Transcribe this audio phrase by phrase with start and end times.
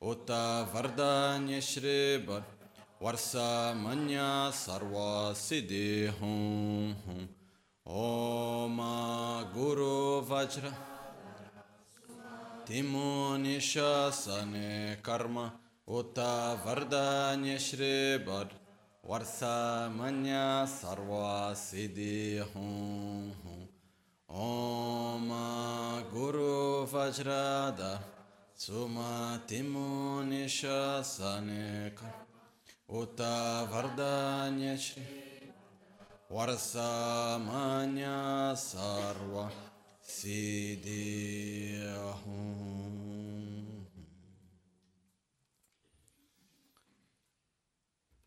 [0.03, 2.43] Uta Vardanya Shri Bar.
[3.01, 7.29] Varsa Manya Sarva Siddhi Hum Hum.
[7.87, 10.73] Om a Guru Vajra.
[12.67, 15.53] Timuni Shasane Karma.
[15.87, 16.59] Uta
[19.03, 23.69] Vardanya Shri Bar Varsa Manya Sarva Siddhi Hum Hum
[24.29, 25.29] Om
[26.13, 27.99] Guru Vajrada
[28.55, 31.93] Suma Timuni Shasane
[32.89, 33.67] Uta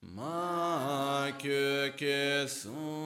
[0.03, 3.02] Ma köke sunda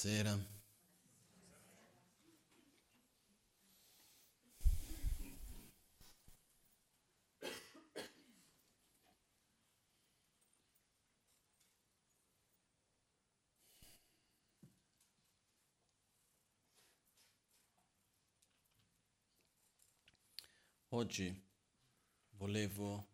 [0.00, 0.38] Buonasera.
[20.90, 21.42] Oggi
[22.36, 23.08] volevo,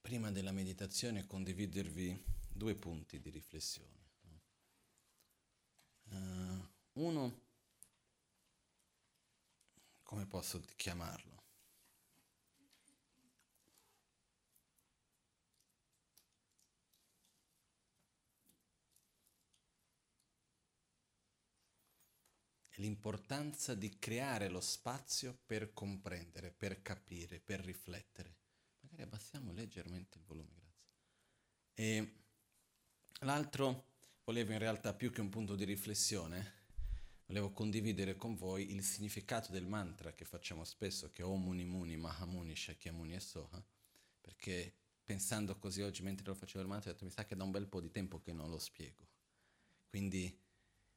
[0.00, 3.98] prima della meditazione, condividervi due punti di riflessione.
[6.10, 6.66] Uh,
[6.98, 7.40] uno,
[10.02, 11.36] come posso chiamarlo?
[22.78, 28.36] l'importanza di creare lo spazio per comprendere, per capire, per riflettere.
[28.80, 30.94] Magari abbassiamo leggermente il volume, grazie.
[31.74, 32.12] E
[33.20, 33.86] l'altro
[34.24, 36.57] volevo in realtà più che un punto di riflessione,
[37.28, 41.64] volevo condividere con voi il significato del mantra che facciamo spesso, che è Om Muni
[41.64, 43.62] Muni, Mahamuni, Shakyamuni e Soha,
[44.20, 47.44] perché pensando così oggi mentre lo facevo il mantra ho detto mi sa che da
[47.44, 49.06] un bel po' di tempo che non lo spiego.
[49.88, 50.38] Quindi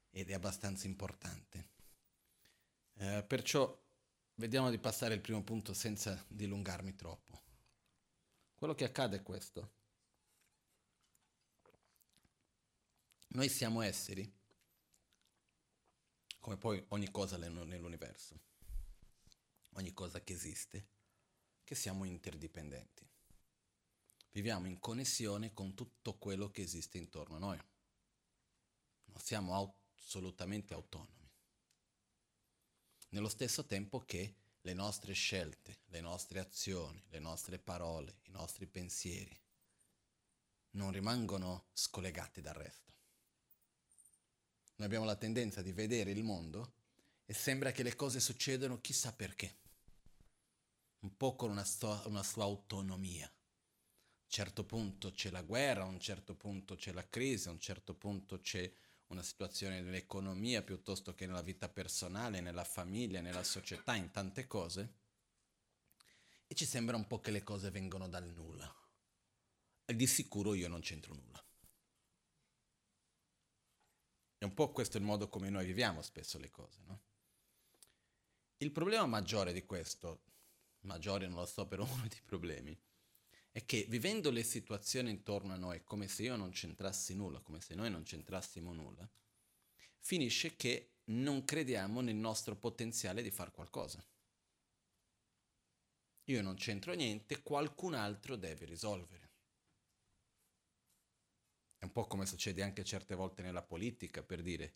[0.09, 1.69] ed è abbastanza importante.
[2.95, 3.77] Eh, perciò
[4.35, 7.41] vediamo di passare il primo punto senza dilungarmi troppo.
[8.55, 9.79] Quello che accade è questo.
[13.29, 14.29] Noi siamo esseri,
[16.41, 18.39] come poi ogni cosa nell'universo,
[19.75, 20.88] ogni cosa che esiste,
[21.63, 23.07] che siamo interdipendenti.
[24.31, 27.57] Viviamo in connessione con tutto quello che esiste intorno a noi.
[29.05, 31.29] Non siamo assolutamente autonomi.
[33.09, 38.65] Nello stesso tempo che le nostre scelte, le nostre azioni, le nostre parole, i nostri
[38.65, 39.39] pensieri
[40.71, 42.93] non rimangono scollegati dal resto.
[44.81, 46.73] Noi abbiamo la tendenza di vedere il mondo
[47.27, 49.57] e sembra che le cose succedono chissà perché,
[51.01, 53.27] un po' con una, sto- una sua autonomia.
[53.27, 57.51] A un certo punto c'è la guerra, a un certo punto c'è la crisi, a
[57.51, 58.73] un certo punto c'è
[59.09, 64.93] una situazione nell'economia piuttosto che nella vita personale, nella famiglia, nella società, in tante cose,
[66.47, 68.75] e ci sembra un po' che le cose vengono dal nulla.
[69.85, 71.50] E di sicuro io non c'entro nulla.
[74.41, 77.01] È un po' questo il modo come noi viviamo spesso le cose, no?
[78.57, 80.23] Il problema maggiore di questo,
[80.79, 82.75] maggiore non lo so per uno dei problemi,
[83.51, 87.61] è che vivendo le situazioni intorno a noi come se io non c'entrassi nulla, come
[87.61, 89.07] se noi non c'entrassimo nulla,
[89.99, 94.03] finisce che non crediamo nel nostro potenziale di fare qualcosa.
[96.23, 99.30] Io non c'entro niente, qualcun altro deve risolvere.
[101.81, 104.75] È un po' come succede anche certe volte nella politica, per dire,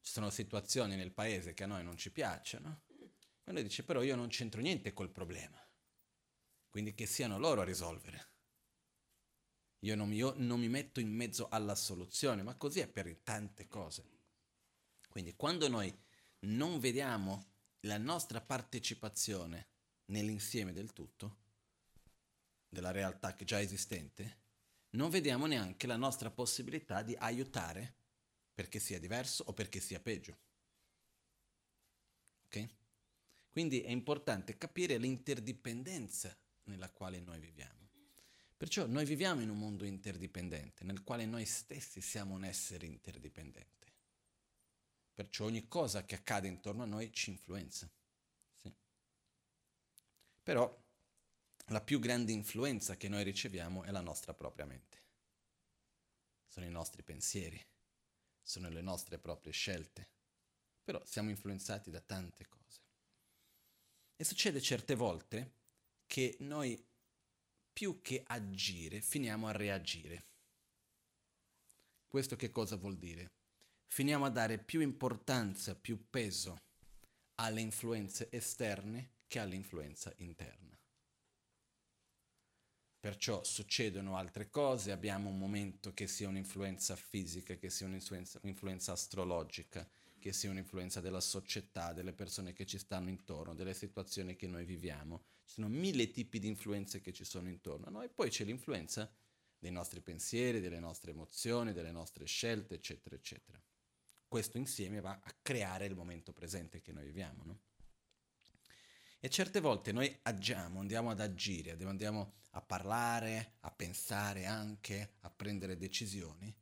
[0.00, 2.84] ci sono situazioni nel paese che a noi non ci piacciono,
[3.44, 5.62] e noi dice però io non c'entro niente col problema
[6.70, 8.28] quindi che siano loro a risolvere.
[9.80, 13.66] Io non, io non mi metto in mezzo alla soluzione, ma così è per tante
[13.66, 14.08] cose.
[15.08, 15.92] Quindi quando noi
[16.40, 19.68] non vediamo la nostra partecipazione
[20.06, 21.38] nell'insieme del tutto,
[22.68, 24.38] della realtà che già esistente,
[24.90, 27.94] non vediamo neanche la nostra possibilità di aiutare
[28.54, 30.38] perché sia diverso o perché sia peggio.
[32.46, 32.68] Ok?
[33.50, 37.88] Quindi è importante capire l'interdipendenza nella quale noi viviamo.
[38.56, 43.80] Perciò noi viviamo in un mondo interdipendente, nel quale noi stessi siamo un essere interdipendente.
[45.14, 47.90] Perciò ogni cosa che accade intorno a noi ci influenza.
[48.60, 48.70] Sì.
[50.42, 50.78] Però
[51.70, 54.98] la più grande influenza che noi riceviamo è la nostra propria mente.
[56.46, 57.64] Sono i nostri pensieri,
[58.42, 60.08] sono le nostre proprie scelte.
[60.82, 62.80] Però siamo influenzati da tante cose.
[64.16, 65.52] E succede certe volte
[66.06, 66.84] che noi
[67.72, 70.26] più che agire finiamo a reagire.
[72.08, 73.30] Questo che cosa vuol dire?
[73.86, 76.56] Finiamo a dare più importanza, più peso
[77.36, 80.69] alle influenze esterne che all'influenza interna.
[83.00, 88.92] Perciò succedono altre cose, abbiamo un momento che sia un'influenza fisica, che sia un'influenza, un'influenza
[88.92, 89.88] astrologica,
[90.18, 94.66] che sia un'influenza della società, delle persone che ci stanno intorno, delle situazioni che noi
[94.66, 95.24] viviamo.
[95.46, 99.10] Ci sono mille tipi di influenze che ci sono intorno a noi, poi c'è l'influenza
[99.58, 103.58] dei nostri pensieri, delle nostre emozioni, delle nostre scelte, eccetera, eccetera.
[104.28, 107.60] Questo insieme va a creare il momento presente che noi viviamo, no?
[109.22, 115.30] E certe volte noi agiamo, andiamo ad agire, andiamo a parlare, a pensare anche, a
[115.30, 116.56] prendere decisioni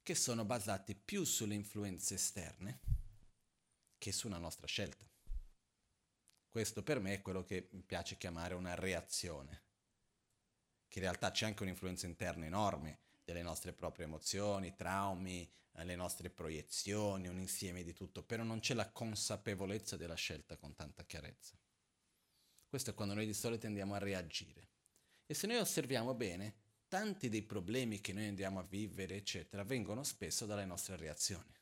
[0.00, 2.80] che sono basate più sulle influenze esterne
[3.98, 5.04] che su una nostra scelta.
[6.48, 9.62] Questo per me è quello che mi piace chiamare una reazione,
[10.86, 16.30] che in realtà c'è anche un'influenza interna enorme delle nostre proprie emozioni, traumi, le nostre
[16.30, 21.58] proiezioni, un insieme di tutto, però non c'è la consapevolezza della scelta con tanta chiarezza.
[22.74, 24.68] Questo è quando noi di solito andiamo a reagire.
[25.26, 26.54] E se noi osserviamo bene,
[26.88, 31.54] tanti dei problemi che noi andiamo a vivere, eccetera, vengono spesso dalle nostre reazioni.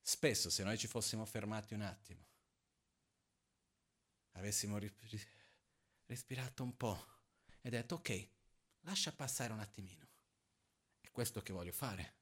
[0.00, 2.24] Spesso se noi ci fossimo fermati un attimo,
[4.34, 4.78] avessimo
[6.04, 7.04] respirato un po'
[7.60, 8.28] e detto ok,
[8.82, 10.06] lascia passare un attimino.
[11.00, 12.14] È questo che voglio fare.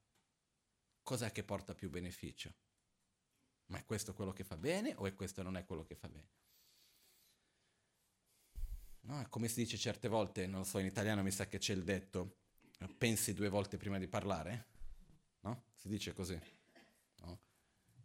[1.02, 2.54] Cos'è che porta più beneficio?
[3.66, 6.08] Ma è questo quello che fa bene o è questo non è quello che fa
[6.08, 6.43] bene?
[9.06, 11.84] No, come si dice certe volte, non so, in italiano mi sa che c'è il
[11.84, 12.38] detto,
[12.96, 14.66] pensi due volte prima di parlare?
[15.40, 15.64] No?
[15.75, 16.38] Si dice così.
[17.18, 17.40] No?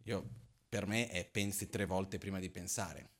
[0.04, 0.28] Io,
[0.68, 3.10] per me è pensi tre volte prima di pensare.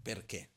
[0.00, 0.50] Perché?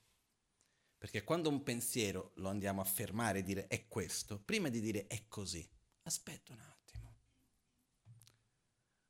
[0.97, 5.07] Perché quando un pensiero lo andiamo a fermare e dire è questo, prima di dire
[5.07, 5.67] è così,
[6.03, 7.17] aspetta un attimo.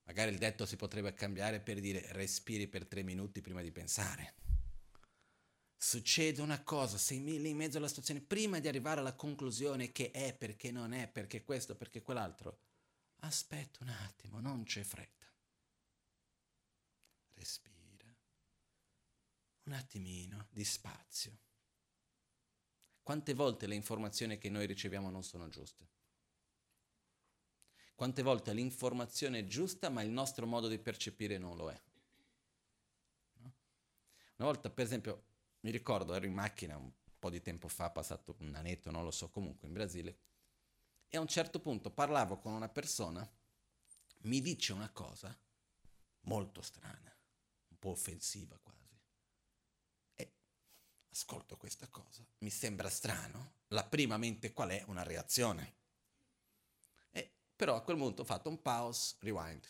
[0.03, 4.35] Magari il detto si potrebbe cambiare per dire respiri per tre minuti prima di pensare.
[5.77, 10.11] Succede una cosa, sei lì in mezzo alla situazione, prima di arrivare alla conclusione che
[10.11, 12.59] è, perché non è, perché questo, perché quell'altro,
[13.19, 15.25] aspetta un attimo, non c'è fretta.
[17.33, 17.73] Respira.
[19.63, 21.37] Un attimino di spazio.
[23.03, 25.87] Quante volte le informazioni che noi riceviamo non sono giuste?
[27.93, 31.81] Quante volte l'informazione è giusta ma il nostro modo di percepire non lo è?
[33.35, 33.53] No?
[34.37, 35.23] Una volta, per esempio,
[35.65, 39.11] mi ricordo, ero in macchina un po' di tempo fa, passato un anetto, non lo
[39.11, 40.19] so, comunque in Brasile,
[41.07, 43.27] e a un certo punto parlavo con una persona,
[44.21, 45.35] mi dice una cosa
[46.21, 47.15] molto strana,
[47.69, 48.85] un po' offensiva quasi
[51.15, 54.83] ascolto questa cosa, mi sembra strano, la prima mente qual è?
[54.87, 55.75] Una reazione.
[57.11, 59.65] E, però a quel punto ho fatto un pause, rewind.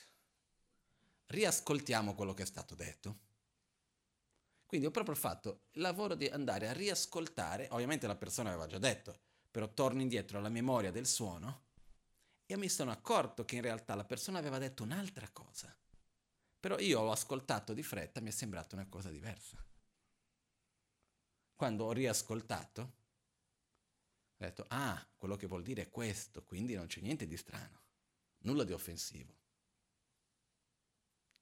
[1.28, 3.20] Riascoltiamo quello che è stato detto.
[4.76, 8.78] Quindi ho proprio fatto il lavoro di andare a riascoltare, ovviamente la persona aveva già
[8.78, 9.18] detto,
[9.50, 11.62] però torno indietro alla memoria del suono
[12.46, 15.74] e mi sono accorto che in realtà la persona aveva detto un'altra cosa.
[16.60, 19.64] Però io ho ascoltato di fretta, mi è sembrata una cosa diversa
[21.56, 27.00] quando ho riascoltato, ho detto, ah, quello che vuol dire è questo, quindi non c'è
[27.00, 27.80] niente di strano,
[28.40, 29.34] nulla di offensivo.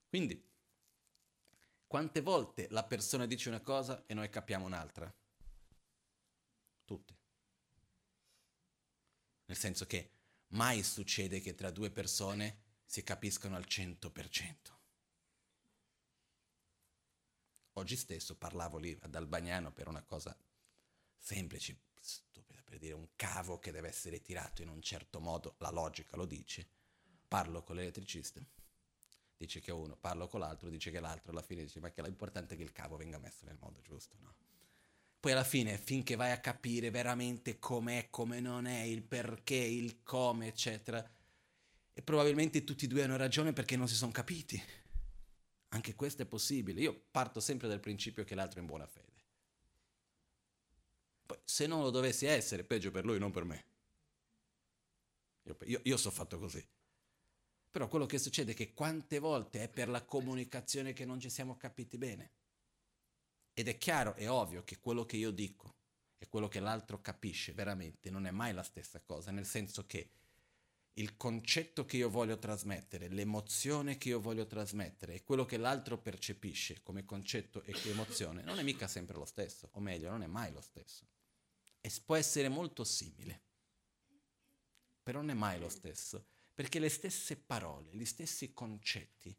[0.07, 0.52] Quindi,
[1.93, 5.13] quante volte la persona dice una cosa e noi capiamo un'altra?
[6.85, 7.17] Tutte.
[9.45, 10.09] Nel senso che
[10.47, 14.55] mai succede che tra due persone si capiscono al 100%.
[17.73, 20.35] Oggi stesso parlavo lì ad Albagnano per una cosa
[21.15, 25.69] semplice, stupida, per dire un cavo che deve essere tirato in un certo modo, la
[25.69, 26.67] logica lo dice.
[27.27, 28.43] Parlo con l'elettricista,
[29.45, 32.55] dice che uno, parlo con l'altro, dice che l'altro, alla fine dice ma che l'importante
[32.55, 34.35] è che il cavo venga messo nel modo giusto, no?
[35.19, 40.03] Poi alla fine, finché vai a capire veramente com'è, come non è, il perché, il
[40.03, 41.09] come, eccetera,
[41.93, 44.61] e probabilmente tutti e due hanno ragione perché non si sono capiti
[45.73, 46.79] anche questo è possibile.
[46.81, 49.11] Io parto sempre dal principio che l'altro è in buona fede.
[51.25, 53.65] Poi, se non lo dovessi essere, peggio per lui, non per me.
[55.43, 56.65] Io, io, io sono fatto così.
[57.73, 61.31] Però quello che succede è che quante volte è per la comunicazione che non ci
[61.31, 62.31] siamo capiti bene.
[63.51, 65.73] Ed è chiaro, è ovvio che quello che io dico
[66.19, 70.07] e quello che l'altro capisce veramente non è mai la stessa cosa, nel senso che
[70.97, 75.97] il concetto che io voglio trasmettere, l'emozione che io voglio trasmettere e quello che l'altro
[75.97, 80.27] percepisce come concetto e emozione non è mica sempre lo stesso, o meglio, non è
[80.27, 81.07] mai lo stesso.
[81.81, 83.41] E può essere molto simile,
[85.01, 89.35] però non è mai lo stesso, perché le stesse parole, gli stessi concetti,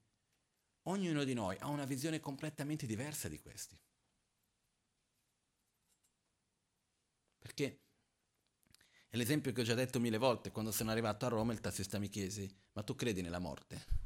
[0.83, 3.79] ognuno di noi ha una visione completamente diversa di questi.
[7.39, 7.83] Perché
[9.09, 11.99] è l'esempio che ho già detto mille volte, quando sono arrivato a Roma il tassista
[11.99, 14.03] mi chiese, ma tu credi nella morte?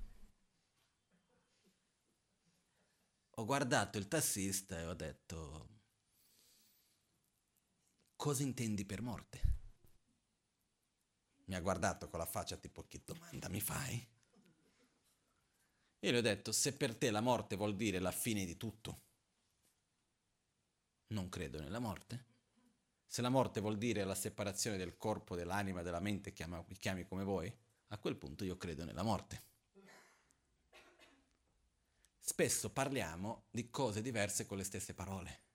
[3.37, 5.69] Ho guardato il tassista e ho detto,
[8.17, 9.58] cosa intendi per morte?
[11.49, 14.07] Mi ha guardato con la faccia tipo, che domanda mi fai?
[16.01, 19.01] Io gli ho detto, se per te la morte vuol dire la fine di tutto,
[21.09, 22.27] non credo nella morte.
[23.07, 27.25] Se la morte vuol dire la separazione del corpo, dell'anima, della mente, chiama, chiami come
[27.25, 27.51] vuoi,
[27.89, 29.43] a quel punto io credo nella morte.
[32.19, 35.48] Spesso parliamo di cose diverse con le stesse parole.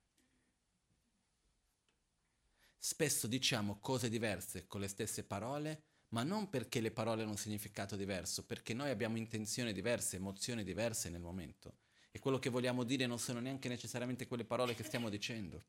[2.86, 7.38] Spesso diciamo cose diverse con le stesse parole, ma non perché le parole hanno un
[7.38, 11.78] significato diverso, perché noi abbiamo intenzioni diverse, emozioni diverse nel momento.
[12.10, 15.64] E quello che vogliamo dire non sono neanche necessariamente quelle parole che stiamo dicendo.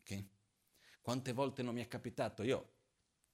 [0.00, 0.24] Ok?
[1.00, 2.42] Quante volte non mi è capitato?
[2.42, 2.74] Io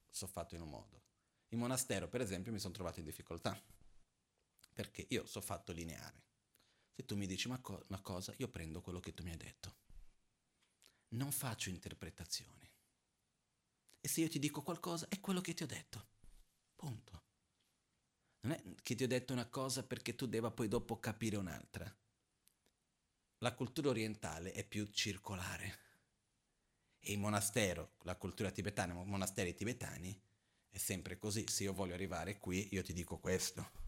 [0.09, 1.03] so fatto in un modo.
[1.49, 3.61] In monastero, per esempio, mi sono trovato in difficoltà.
[4.73, 6.23] Perché io so fatto lineare.
[6.95, 7.61] Se tu mi dici una
[8.01, 9.87] cosa, io prendo quello che tu mi hai detto.
[11.11, 12.71] Non faccio interpretazioni.
[14.00, 16.07] E se io ti dico qualcosa, è quello che ti ho detto.
[16.77, 17.23] Punto.
[18.41, 21.93] Non è che ti ho detto una cosa perché tu debba poi dopo capire un'altra.
[23.38, 25.87] La cultura orientale è più circolare.
[27.00, 30.21] E il monastero, la cultura tibetana, i monasteri tibetani,
[30.69, 31.45] è sempre così.
[31.49, 33.87] Se io voglio arrivare qui, io ti dico questo.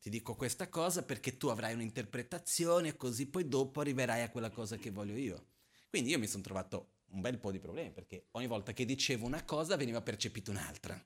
[0.00, 4.76] Ti dico questa cosa perché tu avrai un'interpretazione, così poi dopo arriverai a quella cosa
[4.76, 5.51] che voglio io.
[5.92, 9.26] Quindi io mi sono trovato un bel po' di problemi perché ogni volta che dicevo
[9.26, 10.98] una cosa veniva percepita un'altra.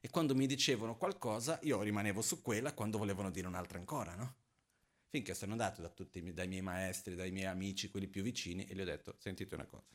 [0.00, 4.36] E quando mi dicevano qualcosa io rimanevo su quella quando volevano dire un'altra ancora, no?
[5.10, 8.74] Finché sono andato da tutti, dai miei maestri, dai miei amici, quelli più vicini, e
[8.74, 9.94] gli ho detto, sentite una cosa,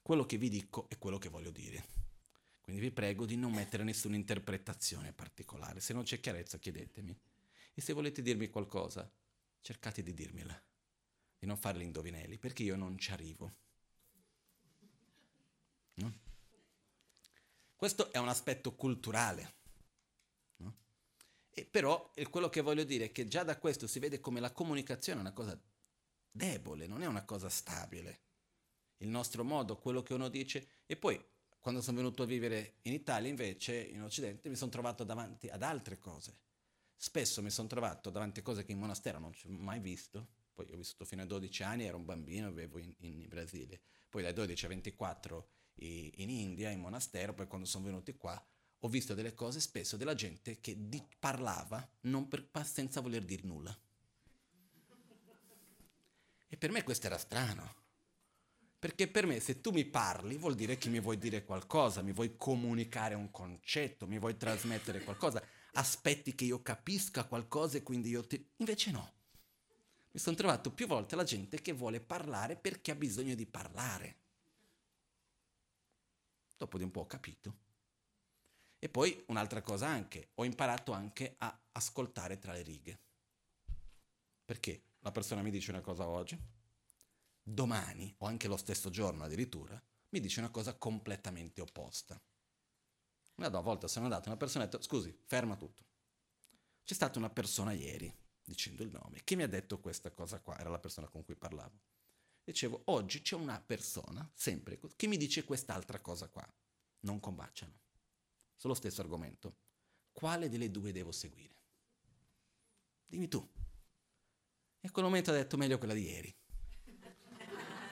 [0.00, 1.84] quello che vi dico è quello che voglio dire.
[2.60, 5.80] Quindi vi prego di non mettere nessuna interpretazione particolare.
[5.80, 7.18] Se non c'è chiarezza, chiedetemi.
[7.74, 9.10] E se volete dirmi qualcosa,
[9.60, 10.62] cercate di dirmela.
[11.38, 13.52] Di non fare gli indovinelli, perché io non ci arrivo.
[15.94, 16.18] No?
[17.76, 19.54] Questo è un aspetto culturale.
[20.56, 20.76] No?
[21.50, 24.52] E però quello che voglio dire è che già da questo si vede come la
[24.52, 25.60] comunicazione è una cosa
[26.30, 28.20] debole, non è una cosa stabile.
[28.98, 30.82] Il nostro modo, quello che uno dice.
[30.86, 31.24] E poi,
[31.60, 35.62] quando sono venuto a vivere in Italia, invece, in Occidente, mi sono trovato davanti ad
[35.62, 36.36] altre cose.
[36.96, 40.36] Spesso mi sono trovato davanti a cose che in monastero non ho mai visto.
[40.58, 43.80] Poi ho vissuto fino a 12 anni, ero un bambino, vivevo in, in Brasile.
[44.08, 48.44] Poi dai 12 a 24 in India, in monastero, poi quando sono venuti qua
[48.80, 51.88] ho visto delle cose spesso della gente che di- parlava
[52.28, 53.76] per, senza voler dire nulla.
[56.48, 57.76] E per me questo era strano.
[58.80, 62.12] Perché per me se tu mi parli vuol dire che mi vuoi dire qualcosa, mi
[62.12, 65.40] vuoi comunicare un concetto, mi vuoi trasmettere qualcosa,
[65.74, 68.44] aspetti che io capisca qualcosa e quindi io ti...
[68.56, 69.17] Invece no.
[70.10, 74.16] Mi sono trovato più volte la gente che vuole parlare perché ha bisogno di parlare.
[76.56, 77.66] Dopo di un po' ho capito.
[78.78, 83.00] E poi un'altra cosa anche, ho imparato anche a ascoltare tra le righe.
[84.44, 86.38] Perché la persona mi dice una cosa oggi,
[87.42, 92.20] domani, o anche lo stesso giorno addirittura, mi dice una cosa completamente opposta.
[93.36, 95.84] Una volta sono andato, una persona ha detto, scusi, ferma tutto.
[96.84, 98.12] C'è stata una persona ieri,
[98.48, 101.36] dicendo il nome, che mi ha detto questa cosa qua, era la persona con cui
[101.36, 101.78] parlavo.
[102.42, 106.46] Dicevo, oggi c'è una persona, sempre, che mi dice quest'altra cosa qua.
[107.00, 107.78] Non combaciano.
[108.56, 109.56] Sullo stesso argomento.
[110.12, 111.54] Quale delle due devo seguire?
[113.06, 113.46] Dimmi tu.
[114.80, 116.34] E quel momento ha detto meglio quella di ieri.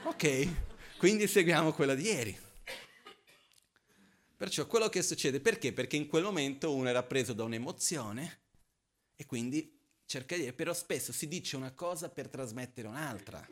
[0.04, 2.40] ok, quindi seguiamo quella di ieri.
[4.36, 5.72] Perciò quello che succede, perché?
[5.72, 8.40] Perché in quel momento uno era preso da un'emozione
[9.16, 9.75] e quindi
[10.06, 10.52] cerca di...
[10.52, 13.46] però spesso si dice una cosa per trasmettere un'altra.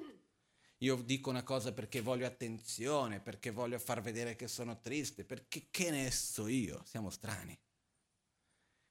[0.79, 5.69] Io dico una cosa perché voglio attenzione, perché voglio far vedere che sono triste, perché
[5.71, 6.83] che ne so io?
[6.85, 7.59] Siamo strani.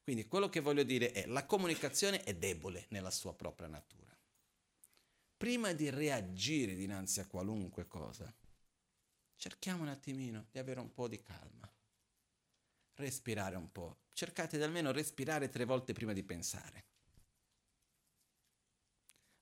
[0.02, 4.18] Quindi quello che voglio dire è la comunicazione è debole nella sua propria natura.
[5.38, 8.34] Prima di reagire dinanzi a qualunque cosa,
[9.36, 11.72] cerchiamo un attimino di avere un po' di calma.
[12.96, 14.00] Respirare un po'.
[14.14, 16.92] Cercate di almeno respirare tre volte prima di pensare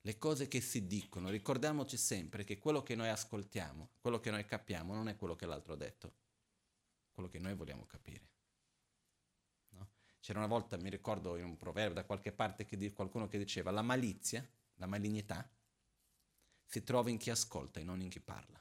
[0.04, 4.44] le cose che si dicono, ricordiamoci sempre che quello che noi ascoltiamo, quello che noi
[4.44, 6.14] capiamo, non è quello che l'altro ha detto,
[7.12, 8.30] quello che noi vogliamo capire.
[9.70, 9.90] No?
[10.18, 13.70] C'era una volta, mi ricordo in un proverbio da qualche parte, che qualcuno che diceva,
[13.70, 15.48] la malizia, la malignità,
[16.64, 18.60] si trova in chi ascolta e non in chi parla.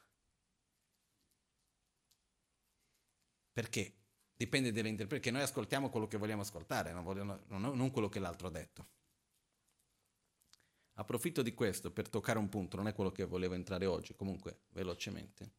[3.52, 3.96] Perché?
[4.36, 8.48] Dipende dall'interpretazione, perché noi ascoltiamo quello che vogliamo ascoltare, non, vogliamo, non quello che l'altro
[8.48, 9.00] ha detto.
[10.96, 14.64] Approfitto di questo per toccare un punto, non è quello che volevo entrare oggi, comunque
[14.70, 15.54] velocemente.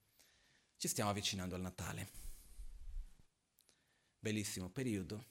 [0.76, 2.10] Ci stiamo avvicinando al Natale.
[4.18, 5.30] Bellissimo periodo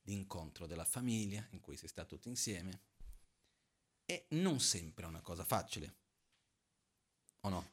[0.00, 2.80] di incontro della famiglia in cui si sta tutti insieme
[4.04, 5.94] e non sempre è una cosa facile.
[7.40, 7.72] O no?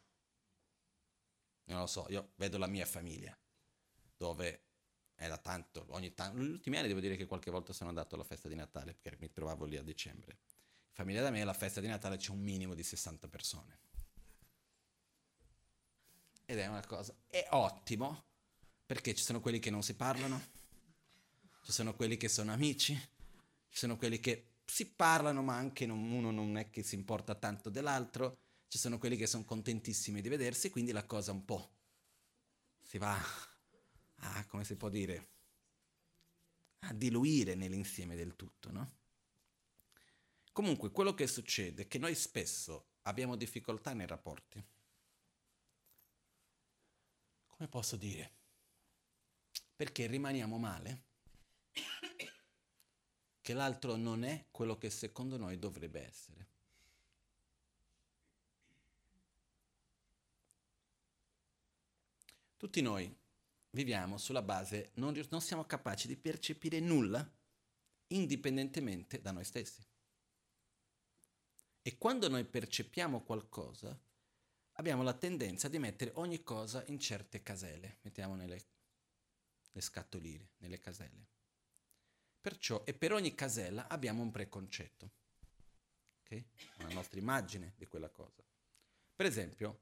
[1.65, 3.37] Non lo so, io vedo la mia famiglia
[4.17, 4.65] dove
[5.15, 8.15] è da tanto, ogni tanto, negli ultimi anni devo dire che qualche volta sono andato
[8.15, 10.39] alla festa di Natale perché mi trovavo lì a dicembre
[10.93, 13.79] famiglia da me alla festa di Natale c'è un minimo di 60 persone.
[16.45, 18.23] Ed è una cosa, è ottimo,
[18.85, 20.41] perché ci sono quelli che non si parlano,
[21.63, 22.93] ci sono quelli che sono amici,
[23.69, 27.35] ci sono quelli che si parlano ma anche non, uno non è che si importa
[27.35, 31.71] tanto dell'altro, ci sono quelli che sono contentissimi di vedersi, quindi la cosa un po'
[32.81, 33.19] si va
[34.17, 35.29] a, come si può dire,
[36.79, 38.91] a diluire nell'insieme del tutto, no?
[40.53, 44.63] Comunque, quello che succede è che noi spesso abbiamo difficoltà nei rapporti.
[47.47, 48.35] Come posso dire?
[49.75, 51.05] Perché rimaniamo male
[53.41, 56.47] che l'altro non è quello che secondo noi dovrebbe essere.
[62.55, 63.13] Tutti noi
[63.71, 67.27] viviamo sulla base, non, non siamo capaci di percepire nulla
[68.07, 69.83] indipendentemente da noi stessi.
[71.85, 73.99] E quando noi percepiamo qualcosa,
[74.77, 78.61] abbiamo la tendenza di mettere ogni cosa in certe caselle, mettiamo nelle
[79.73, 81.27] scatoline, nelle caselle.
[82.39, 85.11] Perciò, e per ogni casella abbiamo un preconcetto,
[86.21, 86.47] okay?
[86.79, 88.41] una nostra immagine di quella cosa.
[89.13, 89.81] Per esempio,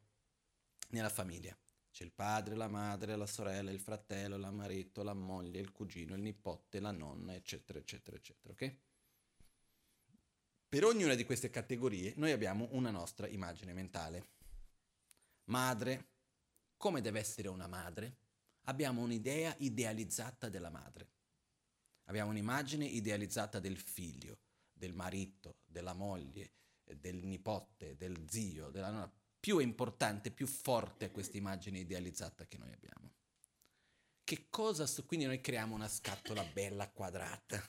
[0.90, 1.56] nella famiglia
[1.92, 6.16] c'è il padre, la madre, la sorella, il fratello, la marito, la moglie, il cugino,
[6.16, 8.76] il nipote, la nonna, eccetera, eccetera, eccetera, ok?
[10.72, 14.30] Per ognuna di queste categorie noi abbiamo una nostra immagine mentale.
[15.50, 16.12] Madre,
[16.78, 18.20] come deve essere una madre?
[18.68, 21.10] Abbiamo un'idea idealizzata della madre.
[22.06, 24.40] Abbiamo un'immagine idealizzata del figlio,
[24.72, 26.54] del marito, della moglie,
[26.86, 29.12] del nipote, del zio, della nonna.
[29.42, 33.12] Più è importante, più forte è questa immagine idealizzata che noi abbiamo.
[34.24, 34.88] Che cosa?
[35.04, 37.62] Quindi noi creiamo una scatola bella quadrata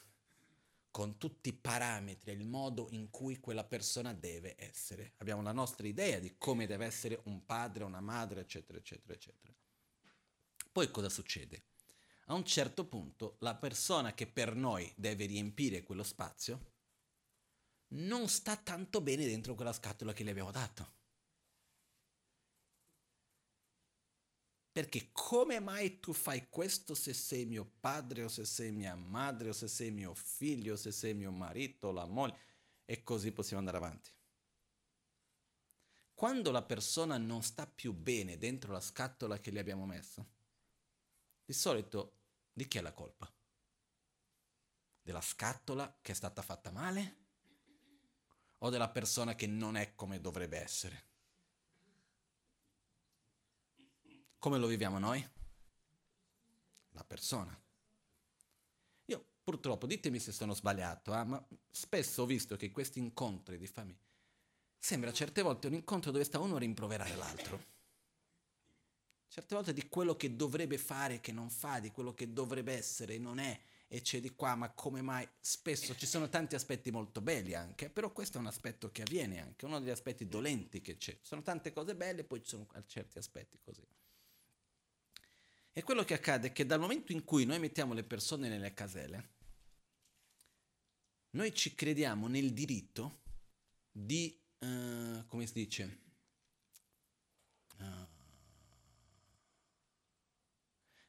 [0.92, 5.14] con tutti i parametri e il modo in cui quella persona deve essere.
[5.16, 9.52] Abbiamo la nostra idea di come deve essere un padre, una madre, eccetera, eccetera, eccetera.
[10.70, 11.64] Poi cosa succede?
[12.26, 16.70] A un certo punto la persona che per noi deve riempire quello spazio
[17.94, 21.00] non sta tanto bene dentro quella scatola che le abbiamo dato.
[24.72, 29.50] Perché come mai tu fai questo se sei mio padre o se sei mia madre
[29.50, 32.38] o se sei mio figlio o se sei mio marito, la moglie
[32.86, 34.10] e così possiamo andare avanti.
[36.14, 40.26] Quando la persona non sta più bene dentro la scatola che gli abbiamo messo,
[41.44, 43.30] di solito di chi è la colpa?
[45.02, 47.16] Della scatola che è stata fatta male?
[48.58, 51.11] O della persona che non è come dovrebbe essere?
[54.42, 55.24] Come lo viviamo noi?
[56.94, 57.56] La persona.
[59.04, 63.68] Io purtroppo, ditemi se sono sbagliato, eh, ma spesso ho visto che questi incontri di
[63.68, 64.00] famiglia
[64.76, 67.64] sembra certe volte un incontro dove sta uno a rimproverare l'altro.
[69.28, 73.14] Certe volte di quello che dovrebbe fare che non fa, di quello che dovrebbe essere
[73.14, 75.26] e non è, e c'è di qua, ma come mai?
[75.38, 79.40] Spesso ci sono tanti aspetti molto belli anche, però questo è un aspetto che avviene
[79.40, 81.16] anche, uno degli aspetti dolenti che c'è.
[81.22, 83.86] Sono tante cose belle, poi ci sono certi aspetti così.
[85.74, 88.74] E quello che accade è che dal momento in cui noi mettiamo le persone nelle
[88.74, 89.30] caselle,
[91.30, 93.22] noi ci crediamo nel diritto
[93.90, 96.00] di, uh, come si dice,
[97.78, 98.06] uh,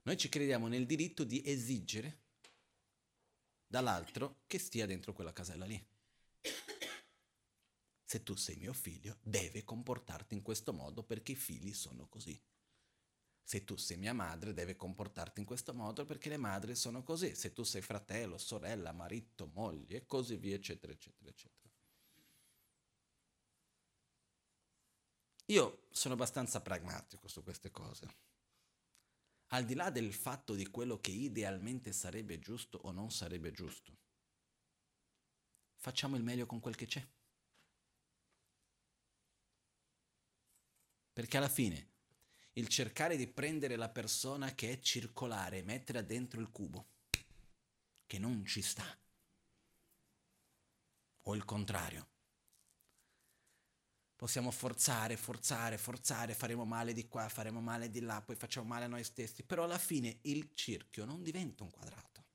[0.04, 2.21] noi ci crediamo nel diritto di esigere
[3.67, 5.88] dall'altro che stia dentro quella casella lì.
[8.06, 12.39] Se tu sei mio figlio, deve comportarti in questo modo perché i figli sono così.
[13.43, 17.36] Se tu sei mia madre, devi comportarti in questo modo perché le madri sono così.
[17.36, 21.62] Se tu sei fratello, sorella, marito, moglie e così via, eccetera, eccetera, eccetera.
[25.47, 28.08] Io sono abbastanza pragmatico su queste cose.
[29.47, 33.95] Al di là del fatto di quello che idealmente sarebbe giusto o non sarebbe giusto,
[35.75, 37.06] facciamo il meglio con quel che c'è.
[41.12, 41.92] Perché alla fine
[42.54, 46.88] il cercare di prendere la persona che è circolare metterla dentro il cubo,
[48.06, 48.86] che non ci sta.
[51.26, 52.10] O il contrario.
[54.16, 58.86] Possiamo forzare, forzare, forzare, faremo male di qua, faremo male di là, poi facciamo male
[58.86, 62.26] a noi stessi, però alla fine il cerchio non diventa un quadrato.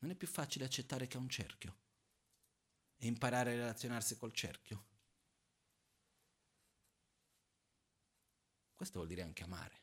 [0.00, 1.76] Non è più facile accettare che è un cerchio
[2.96, 4.92] e imparare a relazionarsi col cerchio.
[8.84, 9.82] Questo vuol dire anche amare.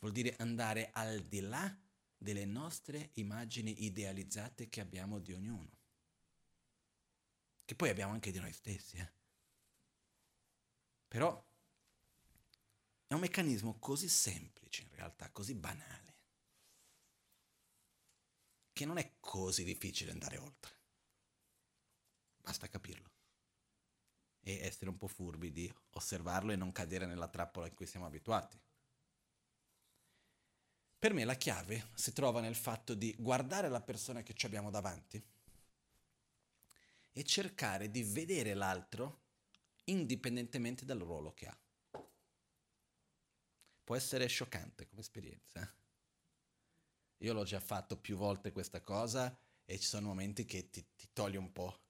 [0.00, 1.74] Vuol dire andare al di là
[2.18, 5.78] delle nostre immagini idealizzate che abbiamo di ognuno.
[7.64, 8.98] Che poi abbiamo anche di noi stessi.
[8.98, 9.10] Eh?
[11.08, 11.42] Però
[13.06, 16.02] è un meccanismo così semplice in realtà, così banale.
[18.74, 20.76] che non è così difficile andare oltre.
[22.42, 23.13] Basta capirlo.
[24.46, 28.04] E essere un po' furbi di osservarlo e non cadere nella trappola in cui siamo
[28.04, 28.60] abituati.
[30.98, 34.70] Per me la chiave si trova nel fatto di guardare la persona che ci abbiamo
[34.70, 35.22] davanti
[37.12, 39.22] e cercare di vedere l'altro
[39.84, 41.58] indipendentemente dal ruolo che ha.
[43.84, 45.60] Può essere scioccante come esperienza.
[45.60, 45.82] Eh.
[47.18, 51.08] Io l'ho già fatto più volte questa cosa e ci sono momenti che ti, ti
[51.12, 51.82] togli un po'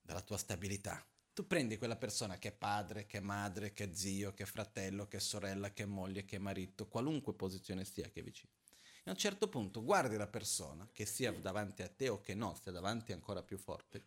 [0.00, 1.04] dalla tua stabilità.
[1.34, 4.46] Tu prendi quella persona che è padre, che è madre, che è zio, che è
[4.46, 8.22] fratello, che è sorella, che è moglie, che è marito, qualunque posizione sia che è
[8.22, 8.52] vicino.
[9.02, 12.36] E a un certo punto guardi la persona, che sia davanti a te o che
[12.36, 14.04] no, sia davanti ancora più forte,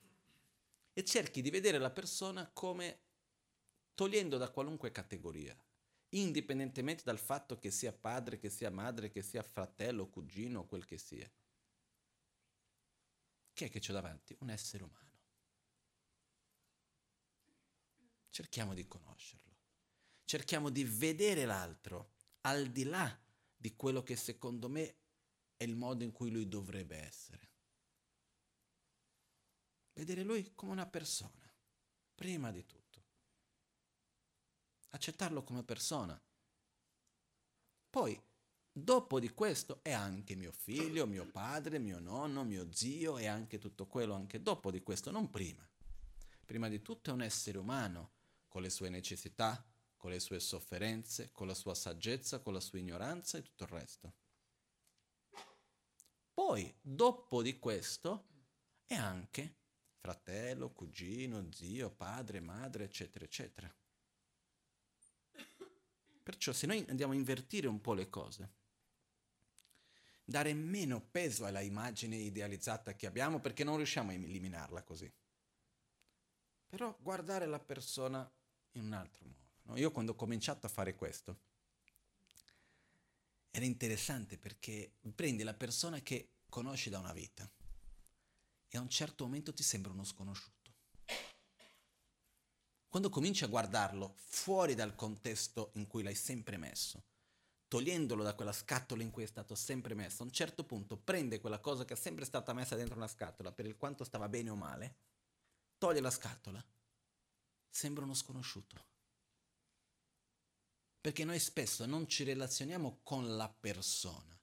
[0.94, 3.00] e cerchi di vedere la persona come
[3.94, 5.56] togliendo da qualunque categoria,
[6.12, 10.98] indipendentemente dal fatto che sia padre, che sia madre, che sia fratello, cugino, quel che
[10.98, 11.30] sia.
[13.52, 14.34] Chi è che c'è davanti?
[14.40, 15.07] Un essere umano.
[18.38, 19.58] Cerchiamo di conoscerlo.
[20.24, 23.20] Cerchiamo di vedere l'altro al di là
[23.56, 24.98] di quello che secondo me
[25.58, 27.50] è il modo in cui lui dovrebbe essere.
[29.94, 31.52] Vedere lui come una persona,
[32.14, 33.06] prima di tutto
[34.90, 36.22] accettarlo come persona.
[37.90, 38.22] Poi,
[38.72, 43.58] dopo di questo, è anche mio figlio, mio padre, mio nonno, mio zio e anche
[43.58, 45.68] tutto quello, anche dopo di questo, non prima.
[46.46, 48.17] Prima di tutto è un essere umano,
[48.48, 52.80] con le sue necessità, con le sue sofferenze, con la sua saggezza, con la sua
[52.80, 54.14] ignoranza e tutto il resto.
[56.34, 58.28] Poi, dopo di questo,
[58.86, 59.56] è anche
[59.98, 63.76] fratello, cugino, zio, padre, madre, eccetera, eccetera.
[66.24, 68.56] Perciò se noi andiamo a invertire un po' le cose,
[70.24, 75.12] dare meno peso alla immagine idealizzata che abbiamo perché non riusciamo a eliminarla così.
[76.68, 78.30] Però guardare la persona
[78.78, 79.48] in un altro modo.
[79.64, 79.78] No?
[79.78, 81.40] Io quando ho cominciato a fare questo,
[83.52, 87.50] era interessante perché prendi la persona che conosci da una vita
[88.70, 90.56] e a un certo momento ti sembra uno sconosciuto.
[92.88, 97.04] Quando cominci a guardarlo fuori dal contesto in cui l'hai sempre messo,
[97.68, 101.40] togliendolo da quella scatola in cui è stato sempre messo, a un certo punto prende
[101.40, 104.50] quella cosa che è sempre stata messa dentro una scatola per il quanto stava bene
[104.50, 104.96] o male,
[105.78, 106.64] toglie la scatola,
[107.70, 108.86] sembra uno sconosciuto.
[111.00, 114.38] Perché noi spesso non ci relazioniamo con la persona,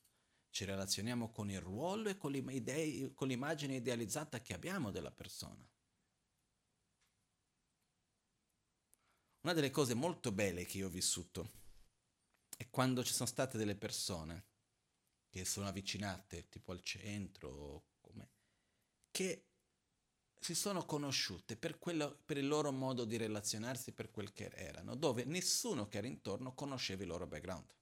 [0.50, 5.68] ci relazioniamo con il ruolo e con, l'immagine idealizzata che abbiamo della persona.
[9.40, 11.52] Una delle cose molto belle che io ho vissuto
[12.56, 14.46] è quando ci sono state delle persone
[15.28, 18.30] che sono avvicinate, tipo al centro, come,
[19.10, 19.53] che
[20.44, 24.94] si sono conosciute per, quello, per, il loro modo di relazionarsi, per quel che erano,
[24.94, 27.74] dove nessuno che era intorno conosceva il loro background,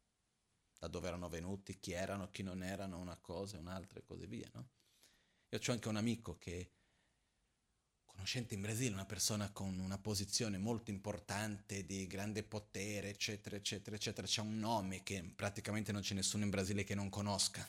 [0.79, 4.49] da dove erano venuti, chi erano, chi non erano, una cosa, un'altra e così via.
[4.55, 4.69] No?
[5.49, 6.71] Io ho anche un amico che
[8.05, 13.97] conoscente in Brasile, una persona con una posizione molto importante, di grande potere, eccetera, eccetera,
[13.97, 14.25] eccetera.
[14.25, 17.69] C'è un nome che praticamente non c'è nessuno in Brasile che non conosca.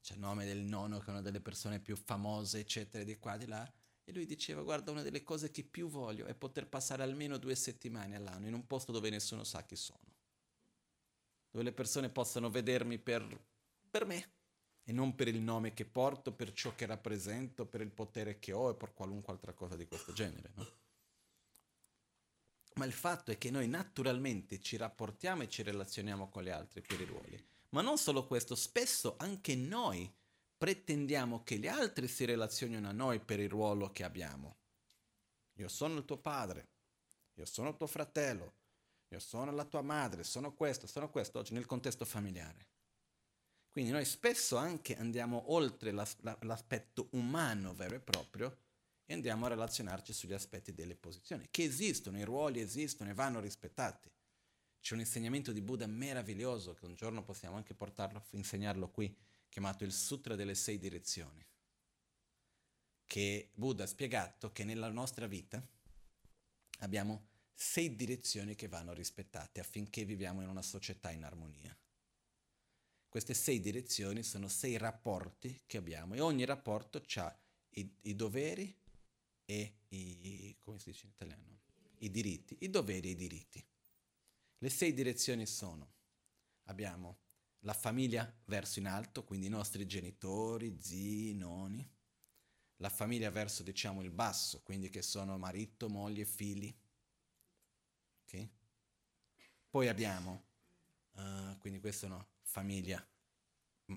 [0.00, 3.36] C'è il nome del nonno, che è una delle persone più famose, eccetera, di qua,
[3.36, 3.72] di là.
[4.04, 7.54] E lui diceva, guarda, una delle cose che più voglio è poter passare almeno due
[7.54, 10.12] settimane all'anno in un posto dove nessuno sa chi sono.
[11.50, 13.26] Dove le persone possano vedermi per,
[13.90, 14.32] per me,
[14.84, 18.52] e non per il nome che porto, per ciò che rappresento, per il potere che
[18.52, 20.50] ho e per qualunque altra cosa di questo genere.
[20.54, 20.72] No?
[22.74, 26.82] Ma il fatto è che noi naturalmente ci rapportiamo e ci relazioniamo con gli altri
[26.82, 27.42] per i ruoli.
[27.70, 30.12] Ma non solo questo, spesso anche noi
[30.64, 34.56] pretendiamo che gli altri si relazionino a noi per il ruolo che abbiamo.
[35.58, 36.68] Io sono il tuo padre,
[37.34, 38.54] io sono tuo fratello,
[39.08, 42.68] io sono la tua madre, sono questo, sono questo oggi nel contesto familiare.
[43.68, 48.56] Quindi noi spesso anche andiamo oltre l'as- l'aspetto umano vero e proprio
[49.04, 53.38] e andiamo a relazionarci sugli aspetti delle posizioni, che esistono, i ruoli esistono e vanno
[53.38, 54.10] rispettati.
[54.80, 59.14] C'è un insegnamento di Buddha meraviglioso che un giorno possiamo anche portarlo, insegnarlo qui,
[59.54, 61.46] chiamato il Sutra delle Sei Direzioni,
[63.06, 65.64] che Buddha ha spiegato che nella nostra vita
[66.80, 71.72] abbiamo sei direzioni che vanno rispettate affinché viviamo in una società in armonia.
[73.08, 77.40] Queste sei direzioni sono sei rapporti che abbiamo e ogni rapporto ha
[77.74, 78.76] i, i doveri
[79.44, 81.60] e i, come si dice in italiano?
[81.98, 83.64] I diritti, i doveri e i diritti.
[84.58, 85.92] Le sei direzioni sono,
[86.64, 87.22] abbiamo
[87.64, 91.88] la famiglia verso in alto, quindi i nostri genitori, zii, nonni,
[92.76, 96.74] la famiglia verso diciamo il basso, quindi che sono marito, moglie, figli.
[98.24, 98.50] Okay?
[99.70, 100.44] Poi abbiamo,
[101.12, 103.04] uh, quindi questa è una famiglia,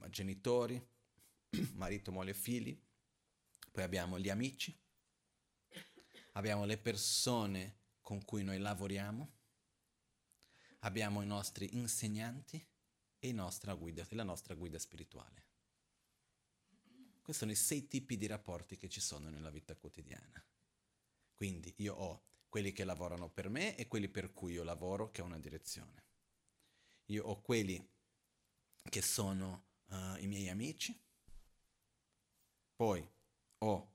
[0.10, 0.82] genitori,
[1.74, 2.80] marito, moglie, figli.
[3.70, 4.76] Poi abbiamo gli amici,
[6.34, 9.34] abbiamo le persone con cui noi lavoriamo,
[10.80, 12.66] abbiamo i nostri insegnanti
[13.20, 15.44] e nostra guida, la nostra guida spirituale.
[17.22, 20.44] Questi sono i sei tipi di rapporti che ci sono nella vita quotidiana.
[21.34, 25.22] Quindi io ho quelli che lavorano per me e quelli per cui io lavoro, che
[25.22, 26.06] ho una direzione.
[27.08, 27.86] Io ho quelli
[28.90, 30.98] che sono uh, i miei amici,
[32.76, 33.06] poi
[33.60, 33.92] ho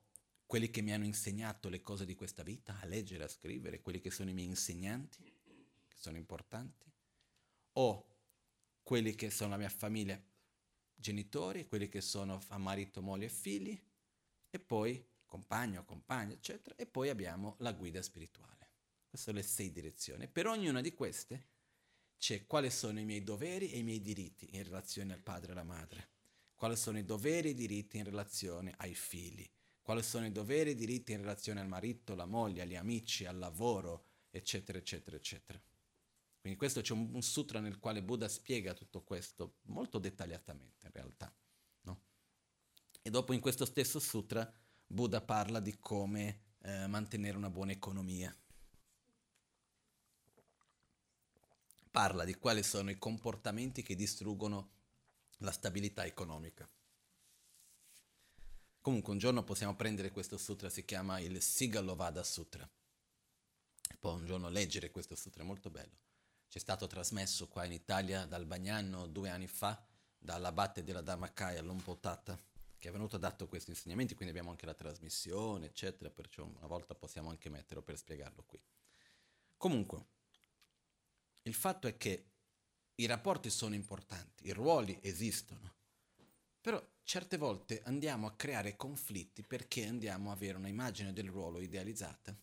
[0.47, 4.01] quelli che mi hanno insegnato le cose di questa vita, a leggere, a scrivere, quelli
[4.01, 5.25] che sono i miei insegnanti,
[5.89, 6.93] che sono importanti,
[7.73, 8.12] ho
[8.83, 10.21] quelli che sono la mia famiglia
[10.95, 13.81] genitori, quelli che sono marito, moglie e figli,
[14.51, 18.71] e poi compagno, compagna, eccetera, e poi abbiamo la guida spirituale.
[19.09, 20.29] Queste sono le sei direzioni.
[20.29, 21.49] Per ognuna di queste
[22.19, 25.53] c'è quali sono i miei doveri e i miei diritti in relazione al padre e
[25.53, 26.11] alla madre,
[26.55, 29.49] quali sono i doveri e i diritti in relazione ai figli,
[29.81, 33.25] quali sono i doveri e i diritti in relazione al marito, alla moglie, agli amici,
[33.25, 35.61] al lavoro, eccetera, eccetera, eccetera.
[36.43, 40.93] Quindi questo c'è un, un, sutra nel quale Buddha spiega tutto questo molto dettagliatamente in
[40.93, 41.33] realtà.
[41.83, 42.01] No?
[43.01, 44.53] E dopo in questo stesso sutra
[44.85, 48.37] Buddha parla di come eh, mantenere una buona economia.
[51.93, 54.71] Parla di quali sono i comportamenti che distruggono
[55.39, 56.69] la stabilità economica.
[58.81, 62.69] Comunque un giorno possiamo prendere questo sutra, si chiama il Sigalovada Sutra.
[63.89, 66.11] E poi un giorno leggere questo sutra, è molto bello
[66.53, 69.83] ci è stato trasmesso qua in Italia dal Bagnano due anni fa
[70.19, 72.39] dall'abate della Dharmakaya Lompotata
[72.77, 76.95] che è venuto dato questi insegnamenti, quindi abbiamo anche la trasmissione, eccetera, perciò una volta
[76.95, 78.61] possiamo anche metterlo per spiegarlo qui.
[79.57, 80.05] Comunque,
[81.45, 82.33] il fatto è che
[82.97, 85.73] i rapporti sono importanti, i ruoli esistono,
[86.61, 91.61] però certe volte andiamo a creare conflitti perché andiamo a avere una immagine del ruolo
[91.61, 92.37] idealizzata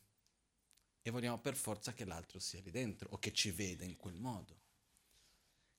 [1.10, 4.20] e vogliamo per forza che l'altro sia lì dentro o che ci veda in quel
[4.20, 4.68] modo.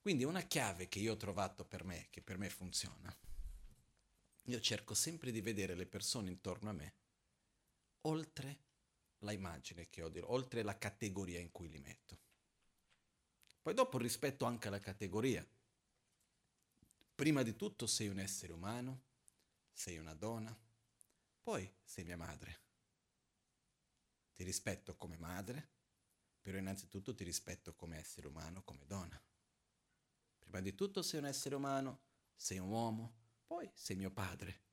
[0.01, 3.15] Quindi una chiave che io ho trovato per me, che per me funziona,
[4.45, 6.93] io cerco sempre di vedere le persone intorno a me
[8.01, 8.59] oltre
[9.19, 12.19] la immagine che ho, oltre la categoria in cui li metto.
[13.61, 15.47] Poi dopo rispetto anche la categoria.
[17.13, 19.03] Prima di tutto sei un essere umano,
[19.71, 20.57] sei una donna,
[21.43, 22.60] poi sei mia madre
[24.41, 25.69] ti rispetto come madre,
[26.41, 29.21] però innanzitutto ti rispetto come essere umano, come donna.
[30.39, 32.01] Prima di tutto sei un essere umano,
[32.35, 34.63] sei un uomo, poi sei mio padre.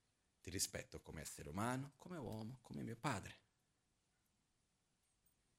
[0.40, 3.40] Ti rispetto come essere umano, come uomo, come mio padre.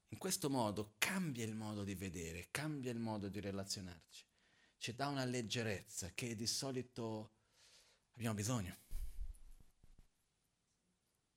[0.08, 4.26] In questo modo cambia il modo di vedere, cambia il modo di relazionarci.
[4.76, 7.36] Ci dà una leggerezza che di solito
[8.14, 8.76] abbiamo bisogno.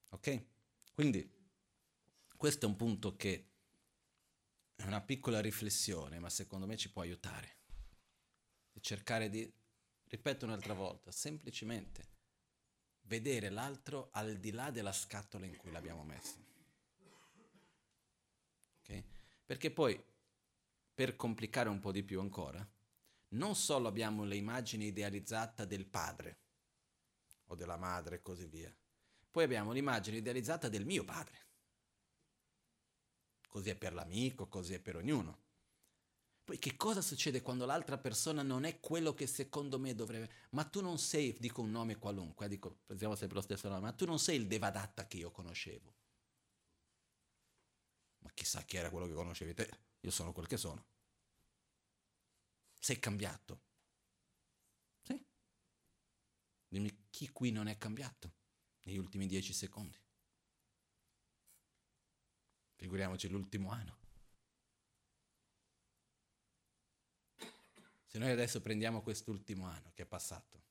[0.09, 0.45] Ok?
[0.93, 1.32] Quindi
[2.43, 3.51] questo è un punto che
[4.75, 7.55] è una piccola riflessione, ma secondo me ci può aiutare.
[8.73, 9.49] E cercare di,
[10.09, 12.05] ripeto un'altra volta, semplicemente
[13.03, 16.35] vedere l'altro al di là della scatola in cui l'abbiamo messo.
[18.81, 19.05] Okay?
[19.45, 20.03] Perché poi,
[20.93, 22.69] per complicare un po' di più ancora,
[23.29, 26.39] non solo abbiamo l'immagine idealizzata del padre
[27.45, 28.75] o della madre e così via,
[29.31, 31.43] poi abbiamo l'immagine idealizzata del mio padre
[33.53, 35.41] così è per l'amico, così è per ognuno.
[36.43, 40.47] Poi che cosa succede quando l'altra persona non è quello che secondo me dovrebbe...
[40.49, 43.93] Ma tu non sei, dico un nome qualunque, dico, prendiamo sempre lo stesso nome, ma
[43.93, 45.95] tu non sei il Devadatta che io conoscevo.
[48.21, 50.83] Ma chissà chi era quello che conoscevi te, io sono quel che sono.
[52.79, 53.61] Sei cambiato.
[55.03, 55.23] Sì.
[56.69, 58.33] Dimmi chi qui non è cambiato
[58.85, 60.02] negli ultimi dieci secondi.
[62.83, 63.97] Figuriamoci l'ultimo anno.
[68.05, 70.61] Se noi adesso prendiamo quest'ultimo anno che è passato,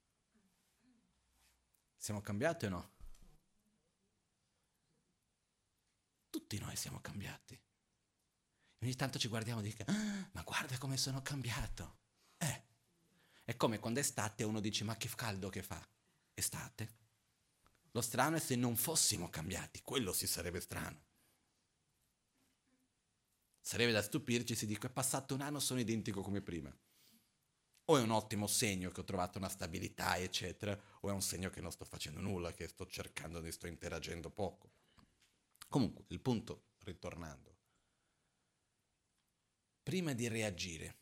[1.96, 2.90] siamo cambiati o no?
[6.28, 7.58] Tutti noi siamo cambiati.
[8.82, 11.96] Ogni tanto ci guardiamo e dico, ah, ma guarda come sono cambiato.
[12.36, 12.62] Eh,
[13.42, 15.82] è come quando è estate uno dice, ma che caldo che fa.
[16.34, 16.94] Estate.
[17.92, 21.11] Lo strano è se non fossimo cambiati, quello si sarebbe strano.
[23.64, 26.76] Sarebbe da stupirci se dico è passato un anno, sono identico come prima.
[27.86, 31.48] O è un ottimo segno che ho trovato una stabilità, eccetera, o è un segno
[31.48, 34.72] che non sto facendo nulla, che sto cercando di sto interagendo poco.
[35.68, 37.56] Comunque, il punto, ritornando,
[39.82, 40.98] prima di reagire,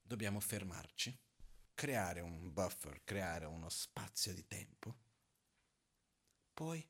[0.00, 1.18] dobbiamo fermarci,
[1.74, 4.96] creare un buffer, creare uno spazio di tempo,
[6.52, 6.86] poi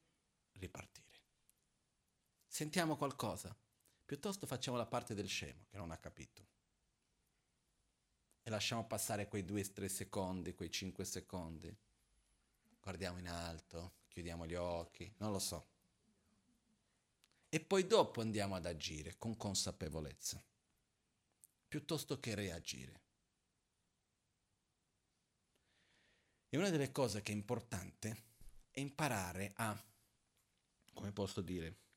[0.53, 1.09] ripartire.
[2.47, 3.57] Sentiamo qualcosa,
[4.11, 6.45] piuttosto facciamo la parte del scemo che non ha capito
[8.43, 11.73] e lasciamo passare quei due o tre secondi, quei cinque secondi.
[12.81, 15.69] Guardiamo in alto, chiudiamo gli occhi, non lo so.
[17.49, 20.43] E poi dopo andiamo ad agire con consapevolezza,
[21.69, 23.01] piuttosto che reagire.
[26.49, 28.25] E una delle cose che è importante
[28.73, 29.85] è imparare a,
[30.95, 31.90] come posso dire,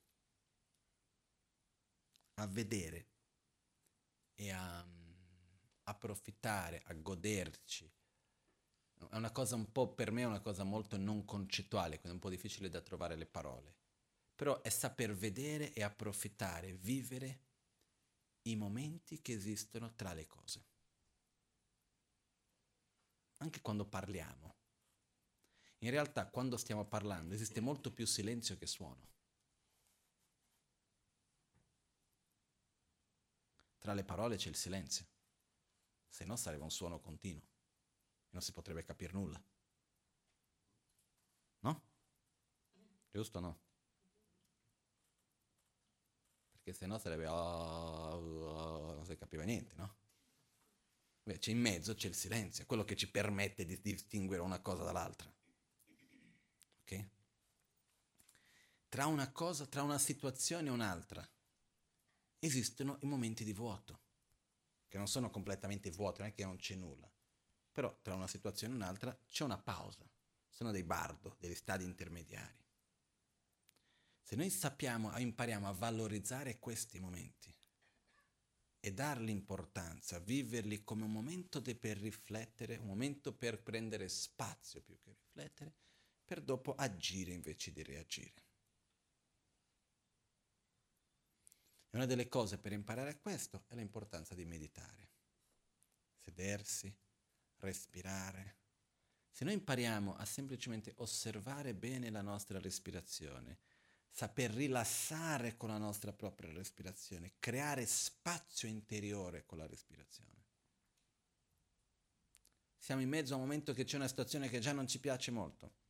[2.36, 3.08] a vedere
[4.36, 4.86] e a
[5.84, 7.92] approfittare, a goderci.
[9.10, 12.14] È una cosa un po' per me, è una cosa molto non concettuale, quindi è
[12.14, 13.76] un po' difficile da trovare le parole.
[14.36, 17.42] Però è saper vedere e approfittare, vivere
[18.44, 20.66] i momenti che esistono tra le cose.
[23.38, 24.56] Anche quando parliamo.
[25.80, 29.13] In realtà quando stiamo parlando esiste molto più silenzio che suono.
[33.84, 35.06] Tra le parole c'è il silenzio
[36.08, 39.44] se no sarebbe un suono continuo e non si potrebbe capire nulla.
[41.60, 41.84] No?
[43.12, 43.60] Giusto o no?
[46.52, 47.26] Perché se no sarebbe...
[47.26, 49.96] Oh, oh, non si capiva niente, no?
[51.24, 55.30] Invece in mezzo c'è il silenzio, quello che ci permette di distinguere una cosa dall'altra.
[56.84, 57.08] Ok?
[58.88, 61.28] Tra una cosa, tra una situazione e un'altra,
[62.46, 64.02] esistono i momenti di vuoto
[64.88, 67.12] che non sono completamente vuote, non è che non c'è nulla.
[67.72, 70.08] Però tra una situazione e un'altra c'è una pausa,
[70.48, 72.64] sono dei bardo, degli stadi intermediari.
[74.22, 77.52] Se noi sappiamo, impariamo a valorizzare questi momenti
[78.80, 85.00] e dargli importanza, viverli come un momento per riflettere, un momento per prendere spazio più
[85.00, 85.74] che riflettere,
[86.24, 88.43] per dopo agire invece di reagire.
[91.94, 95.12] E una delle cose per imparare a questo è l'importanza di meditare.
[96.18, 96.92] Sedersi,
[97.58, 98.56] respirare.
[99.30, 103.60] Se noi impariamo a semplicemente osservare bene la nostra respirazione,
[104.10, 110.32] saper rilassare con la nostra propria respirazione, creare spazio interiore con la respirazione.
[112.76, 115.30] Siamo in mezzo a un momento che c'è una situazione che già non ci piace
[115.30, 115.83] molto.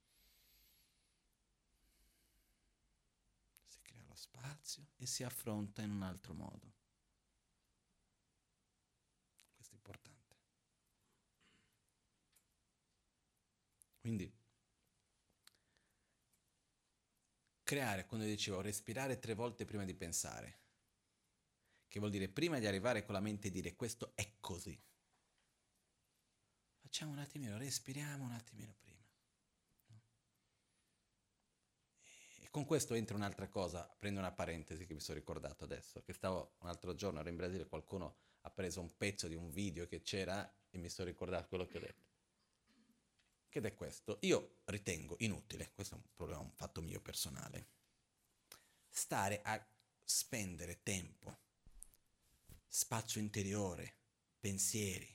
[4.44, 6.74] Spazio e si affronta in un altro modo.
[9.56, 10.36] Questo è importante.
[14.02, 14.30] Quindi,
[17.64, 20.60] creare, quando dicevo, respirare tre volte prima di pensare,
[21.88, 24.78] che vuol dire prima di arrivare con la mente e dire questo è così.
[26.82, 28.93] Facciamo un attimino, respiriamo un attimino prima.
[32.54, 36.54] Con questo entra un'altra cosa, prendo una parentesi che mi sono ricordato adesso, che stavo
[36.60, 40.04] un altro giorno, ero in Brasile, qualcuno ha preso un pezzo di un video che
[40.04, 42.12] c'era e mi sono ricordato quello che ho detto.
[43.50, 44.20] Che è questo.
[44.22, 47.70] Io ritengo inutile, questo è un problema, un fatto mio personale,
[48.88, 49.60] stare a
[50.04, 51.36] spendere tempo,
[52.68, 53.96] spazio interiore,
[54.40, 55.12] pensieri,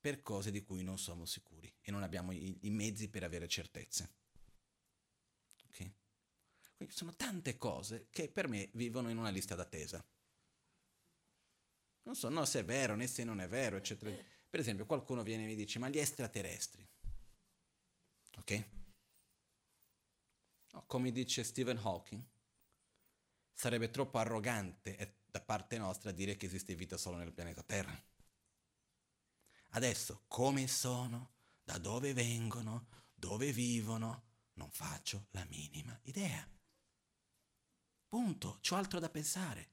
[0.00, 3.46] per cose di cui non siamo sicuri e non abbiamo i, i mezzi per avere
[3.46, 4.16] certezze.
[6.78, 10.02] Quindi sono tante cose che per me vivono in una lista d'attesa.
[12.04, 14.14] Non so no, se è vero né se non è vero, eccetera.
[14.48, 16.88] Per esempio, qualcuno viene e mi dice, ma gli extraterrestri,
[18.36, 18.68] ok?
[20.70, 22.22] No, come dice Stephen Hawking,
[23.52, 28.00] sarebbe troppo arrogante da parte nostra dire che esiste vita solo nel pianeta Terra.
[29.70, 31.32] Adesso, come sono,
[31.64, 36.48] da dove vengono, dove vivono, non faccio la minima idea.
[38.08, 39.68] Punto, c'ho altro da pensare.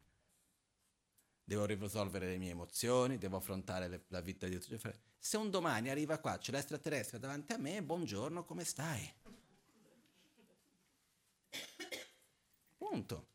[1.43, 4.77] Devo risolvere le mie emozioni, devo affrontare le, la vita di tutti.
[5.17, 9.13] Se un domani arriva qua, c'è l'extraterrestre davanti a me, buongiorno, come stai?
[12.77, 13.27] Punto.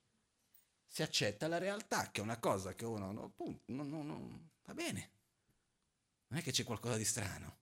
[0.86, 3.10] Si accetta la realtà, che è una cosa che uno...
[3.12, 5.10] No, punto, no, no, no, va bene.
[6.26, 7.58] Non è che c'è qualcosa di strano.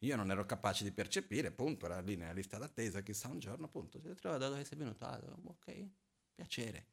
[0.00, 3.68] Io non ero capace di percepire, punto, era lì nella lista d'attesa, chissà un giorno,
[3.68, 5.88] punto, si trova da dove sei venuto, ah, ok,
[6.34, 6.86] piacere.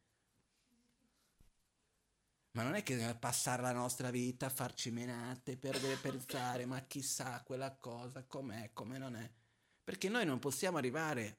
[2.51, 7.41] Ma non è che passare la nostra vita a farci menate, perdere pensare, ma chissà
[7.43, 9.29] quella cosa, com'è, come non è.
[9.83, 11.37] Perché noi non possiamo arrivare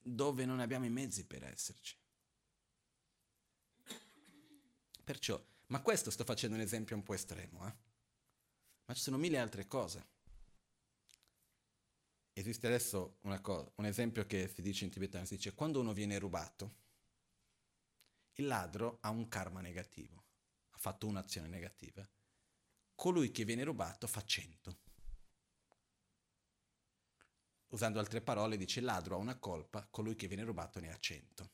[0.00, 1.96] dove non abbiamo i mezzi per esserci.
[5.04, 7.72] Perciò, ma questo sto facendo un esempio un po' estremo, eh?
[8.86, 10.06] ma ci sono mille altre cose.
[12.32, 16.18] Esiste adesso cosa, un esempio che si dice in tibetano, si dice quando uno viene
[16.18, 16.74] rubato,
[18.40, 20.24] il ladro ha un karma negativo,
[20.70, 22.08] ha fatto un'azione negativa.
[22.94, 24.78] Colui che viene rubato fa 100.
[27.70, 30.96] Usando altre parole dice il ladro ha una colpa, colui che viene rubato ne ha
[30.96, 31.50] 100.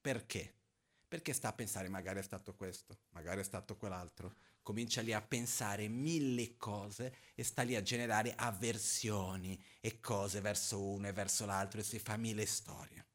[0.00, 0.62] Perché?
[1.06, 4.34] Perché sta a pensare magari è stato questo, magari è stato quell'altro.
[4.62, 10.82] Comincia lì a pensare mille cose e sta lì a generare avversioni e cose verso
[10.82, 13.13] uno e verso l'altro e si fa mille storie.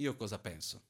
[0.00, 0.82] Io cosa penso?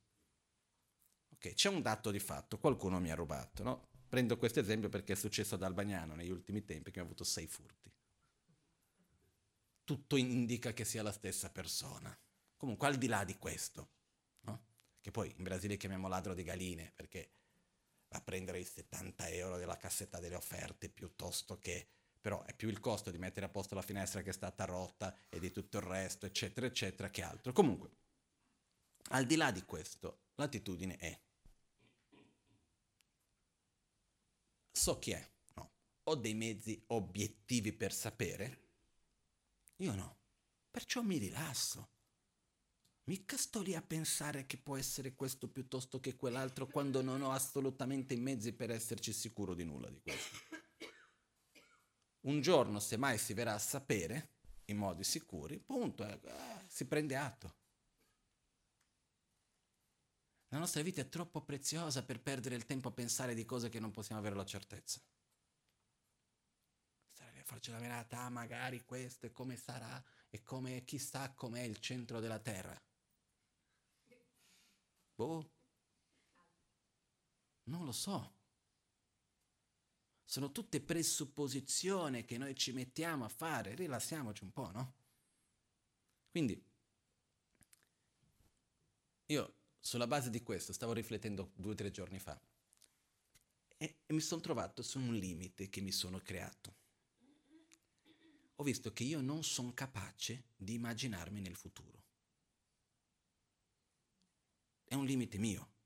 [1.33, 3.89] Ok, c'è un dato di fatto, qualcuno mi ha rubato, no?
[4.09, 7.47] Prendo questo esempio perché è successo ad Albagnano negli ultimi tempi che ha avuto sei
[7.47, 7.93] furti.
[9.85, 12.17] Tutto indica che sia la stessa persona.
[12.57, 13.91] Comunque, al di là di questo,
[14.41, 14.65] no?
[15.01, 17.33] che poi in Brasile chiamiamo ladro di galline perché
[18.09, 21.89] va a prendere i 70 euro della cassetta delle offerte piuttosto che
[22.21, 25.15] però è più il costo di mettere a posto la finestra che è stata rotta
[25.29, 27.53] e di tutto il resto, eccetera, eccetera, che altro.
[27.53, 27.91] Comunque,
[29.09, 31.21] al di là di questo, l'attitudine è
[34.79, 35.73] so chi è, no.
[36.05, 38.67] Ho dei mezzi obiettivi per sapere?
[39.77, 40.17] Io no.
[40.71, 41.91] Perciò mi rilasso.
[43.05, 47.33] Mica sto lì a pensare che può essere questo piuttosto che quell'altro quando non ho
[47.33, 50.37] assolutamente i mezzi per esserci sicuro di nulla di questo.
[52.21, 54.37] Un giorno, se mai si verrà a sapere,
[54.67, 56.21] in modi sicuri, punto, eh,
[56.69, 57.57] si prende atto.
[60.49, 63.81] La nostra vita è troppo preziosa per perdere il tempo a pensare di cose che
[63.81, 65.01] non possiamo avere la certezza.
[67.19, 71.79] A farci la menata, ah, magari questo e come sarà e come chissà com'è il
[71.81, 72.81] centro della terra.
[75.15, 75.51] Boh.
[77.65, 78.37] Non lo so.
[80.25, 83.75] Sono tutte presupposizioni che noi ci mettiamo a fare.
[83.75, 84.95] Rilassiamoci un po', no?
[86.31, 86.63] Quindi,
[89.27, 92.41] io sulla base di questo stavo riflettendo due o tre giorni fa
[93.79, 96.77] e, e mi sono trovato su un limite che mi sono creato.
[98.57, 102.03] Ho visto che io non sono capace di immaginarmi nel futuro.
[104.85, 105.77] È un limite mio.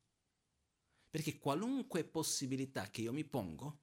[1.11, 3.81] Perché qualunque possibilità che io mi pongo,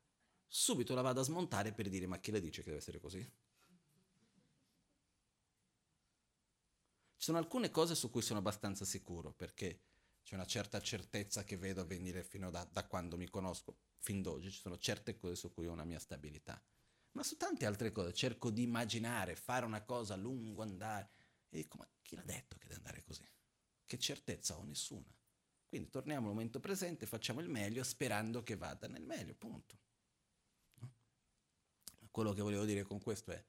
[0.47, 3.21] subito la vado a smontare per dire ma chi le dice che deve essere così?
[7.17, 9.88] Ci sono alcune cose su cui sono abbastanza sicuro, perché
[10.29, 14.51] c'è una certa certezza che vedo avvenire fino da, da quando mi conosco, fin d'oggi,
[14.51, 16.63] ci sono certe cose su cui ho una mia stabilità.
[17.13, 21.09] Ma su tante altre cose cerco di immaginare, fare una cosa a lungo andare.
[21.49, 23.27] E dico, ma chi l'ha detto che deve andare così?
[23.83, 24.63] Che certezza ho?
[24.63, 25.11] Nessuna.
[25.67, 29.79] Quindi torniamo al momento presente, facciamo il meglio sperando che vada nel meglio, punto.
[30.75, 30.93] No?
[32.11, 33.43] Quello che volevo dire con questo è,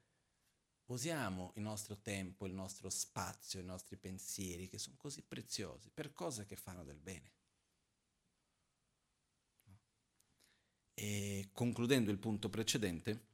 [0.91, 6.12] usiamo il nostro tempo, il nostro spazio, i nostri pensieri, che sono così preziosi, per
[6.12, 7.32] cose che fanno del bene.
[10.95, 13.28] E concludendo il punto precedente,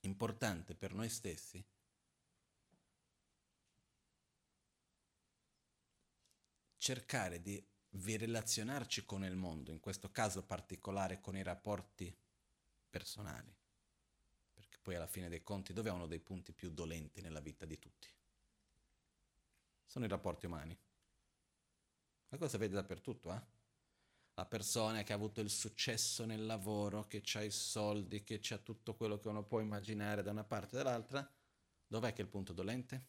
[0.00, 1.64] importante per noi stessi
[6.76, 12.14] cercare di relazionarci con il mondo, in questo caso particolare con i rapporti
[12.88, 13.59] personali
[14.90, 17.78] poi alla fine dei conti dove è uno dei punti più dolenti nella vita di
[17.78, 18.08] tutti?
[19.84, 20.76] Sono i rapporti umani.
[22.30, 23.40] La cosa vede dappertutto, eh?
[24.34, 28.58] La persona che ha avuto il successo nel lavoro, che ha i soldi, che ha
[28.58, 31.32] tutto quello che uno può immaginare da una parte e dall'altra,
[31.86, 33.06] dov'è che è il punto dolente?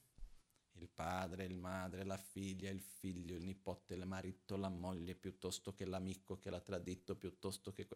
[0.74, 5.74] Il padre, il madre, la figlia, il figlio, il nipote, il marito, la moglie, piuttosto
[5.74, 7.88] che l'amico che l'ha tradito, piuttosto che...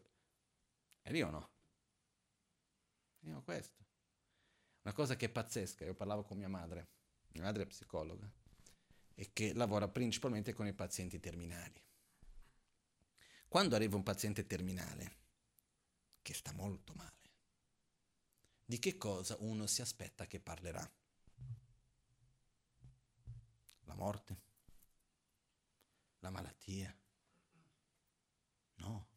[1.02, 1.55] È lì o no?
[3.26, 3.84] Io questo.
[4.84, 6.88] Una cosa che è pazzesca, io parlavo con mia madre,
[7.30, 8.32] mia madre è psicologa,
[9.16, 11.82] e che lavora principalmente con i pazienti terminali.
[13.48, 15.24] Quando arriva un paziente terminale,
[16.22, 17.14] che sta molto male,
[18.64, 20.88] di che cosa uno si aspetta che parlerà?
[23.86, 24.42] La morte?
[26.20, 26.96] La malattia?
[28.76, 29.08] No,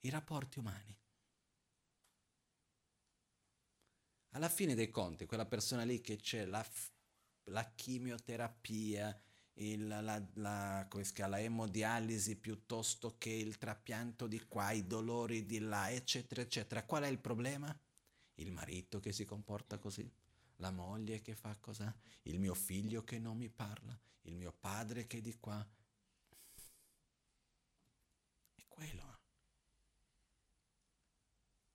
[0.00, 0.97] i rapporti umani.
[4.30, 6.64] Alla fine dei conti, quella persona lì che c'è la,
[7.44, 9.20] la chimioterapia,
[9.54, 15.90] il, la, la, la emodialisi piuttosto che il trapianto di qua, i dolori di là,
[15.90, 16.84] eccetera, eccetera.
[16.84, 17.76] Qual è il problema?
[18.34, 20.08] Il marito che si comporta così,
[20.56, 21.84] la moglie che fa così,
[22.22, 25.66] il mio figlio che non mi parla, il mio padre che di qua.
[28.54, 29.18] È quello.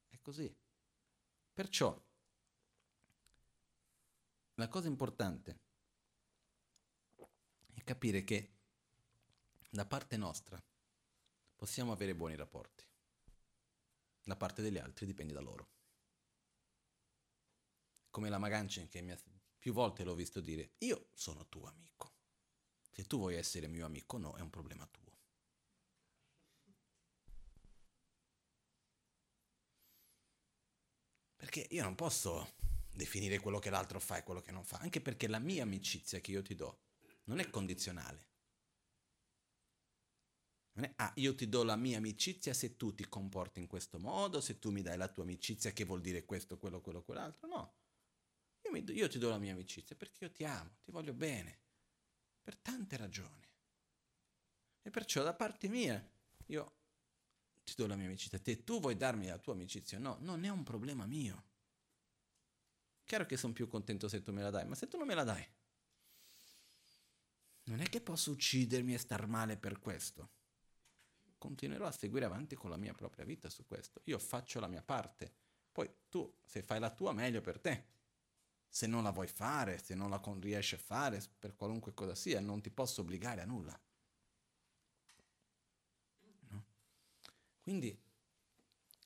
[0.07, 0.55] È così.
[1.53, 2.02] Perciò,
[4.55, 5.59] la cosa importante
[7.73, 8.57] è capire che
[9.69, 10.63] da parte nostra
[11.55, 12.85] possiamo avere buoni rapporti,
[14.23, 15.69] da parte degli altri dipende da loro.
[18.11, 19.17] Come la Magancin che ha,
[19.57, 22.11] più volte l'ho visto dire, io sono tuo amico.
[22.91, 25.01] Se tu vuoi essere mio amico, no, è un problema tuo.
[31.35, 32.53] Perché io non posso
[32.93, 36.19] definire quello che l'altro fa e quello che non fa, anche perché la mia amicizia
[36.19, 36.79] che io ti do
[37.25, 38.31] non è condizionale.
[40.73, 43.99] Non è, ah, io ti do la mia amicizia se tu ti comporti in questo
[43.99, 47.47] modo, se tu mi dai la tua amicizia che vuol dire questo, quello, quello, quell'altro.
[47.47, 47.73] No.
[48.63, 51.59] Io, mi, io ti do la mia amicizia perché io ti amo, ti voglio bene,
[52.41, 53.47] per tante ragioni.
[54.81, 56.03] E perciò da parte mia,
[56.47, 56.75] io
[57.63, 58.39] ti do la mia amicizia.
[58.39, 59.99] Te tu vuoi darmi la tua amicizia?
[59.99, 61.51] No, non è un problema mio.
[63.05, 65.13] Chiaro che sono più contento se tu me la dai, ma se tu non me
[65.13, 65.45] la dai,
[67.65, 70.29] non è che posso uccidermi e star male per questo.
[71.37, 74.01] Continuerò a seguire avanti con la mia propria vita su questo.
[74.05, 75.33] Io faccio la mia parte.
[75.71, 77.91] Poi tu, se fai la tua, meglio per te.
[78.67, 82.39] Se non la vuoi fare, se non la riesci a fare, per qualunque cosa sia,
[82.39, 83.79] non ti posso obbligare a nulla.
[86.49, 86.65] No?
[87.61, 87.97] Quindi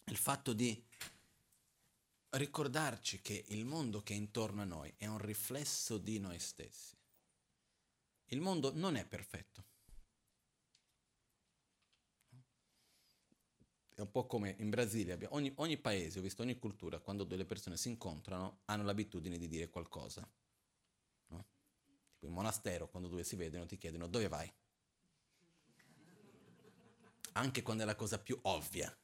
[0.05, 0.85] il fatto di
[2.37, 6.97] ricordarci che il mondo che è intorno a noi è un riflesso di noi stessi
[8.31, 9.63] il mondo non è perfetto.
[13.95, 17.45] È un po' come in Brasile, ogni, ogni, paese, ho visto ogni cultura, quando delle
[17.45, 20.29] persone si incontrano, hanno l'abitudine di dire qualcosa.
[21.27, 21.45] No?
[22.13, 24.53] Tipo in monastero, quando due si vedono, ti chiedono dove vai.
[27.33, 28.95] Anche quando è la cosa più ovvia.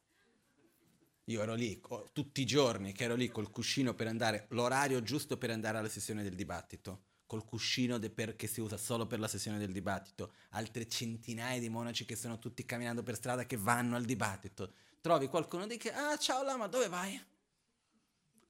[1.26, 5.38] Io ero lì tutti i giorni, che ero lì col cuscino per andare, l'orario giusto
[5.38, 9.28] per andare alla sessione del dibattito col cuscino per, che si usa solo per la
[9.28, 13.96] sessione del dibattito, altre centinaia di monaci che sono tutti camminando per strada che vanno
[13.96, 14.74] al dibattito.
[15.02, 17.20] Trovi qualcuno di che, ah ciao Lama, dove vai?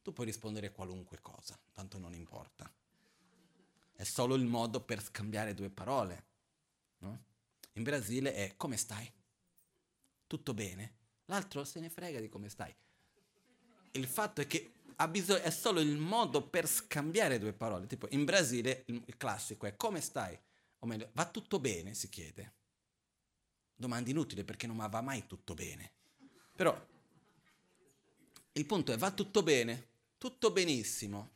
[0.01, 2.69] Tu puoi rispondere qualunque cosa, tanto non importa.
[3.93, 6.25] È solo il modo per scambiare due parole.
[6.97, 7.23] No?
[7.73, 9.09] In Brasile è come stai?
[10.27, 11.02] Tutto bene?
[11.25, 12.73] L'altro se ne frega di come stai.
[13.91, 14.73] Il fatto è che
[15.07, 17.87] bisogno, è solo il modo per scambiare due parole.
[17.87, 20.37] Tipo, in Brasile il, classico è come stai?
[20.79, 22.53] O meglio, va tutto bene, si chiede.
[23.75, 25.91] Domanda inutile perché non va mai tutto bene.
[26.55, 26.87] Però
[28.53, 31.31] il punto è va tutto bene, tutto benissimo.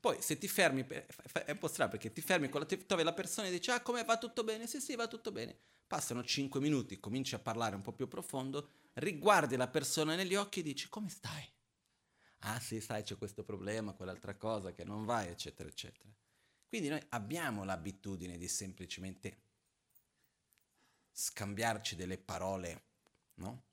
[0.00, 3.12] Poi se ti fermi, è un po' strano perché ti fermi con la, trovi la
[3.12, 4.66] persona e dici ah come va tutto bene?
[4.66, 5.58] Sì sì va tutto bene.
[5.88, 10.60] Passano 5 minuti, cominci a parlare un po' più profondo, riguardi la persona negli occhi
[10.60, 11.50] e dici come stai?
[12.40, 16.08] ah sì, sai, c'è questo problema, quell'altra cosa che non va, eccetera, eccetera.
[16.68, 19.42] Quindi noi abbiamo l'abitudine di semplicemente
[21.12, 22.82] scambiarci delle parole,
[23.34, 23.64] no?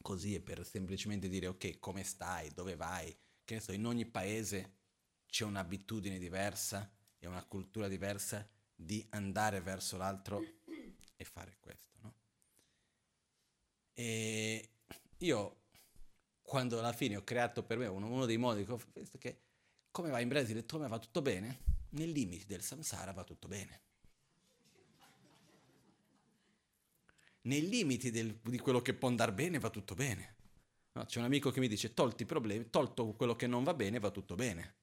[0.00, 4.06] Così è per semplicemente dire ok, come stai, dove vai, che ne so, in ogni
[4.06, 4.76] paese
[5.26, 10.42] c'è un'abitudine diversa e una cultura diversa di andare verso l'altro
[11.22, 12.14] e fare questo, no?
[13.94, 14.68] E
[15.18, 15.56] io
[16.42, 19.40] quando alla fine ho creato per me uno, uno dei modi che ho visto che
[19.90, 21.60] come va in Brasile, come va tutto bene?
[21.90, 23.80] Nei limiti del samsara va tutto bene.
[27.42, 30.36] Nei limiti del, di quello che può andare bene va tutto bene.
[30.92, 33.74] No, c'è un amico che mi dice tolti i problemi, tolto quello che non va
[33.74, 34.74] bene va tutto bene.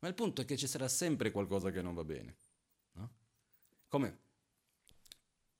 [0.00, 2.36] Ma il punto è che ci sarà sempre qualcosa che non va bene.
[3.92, 4.20] Come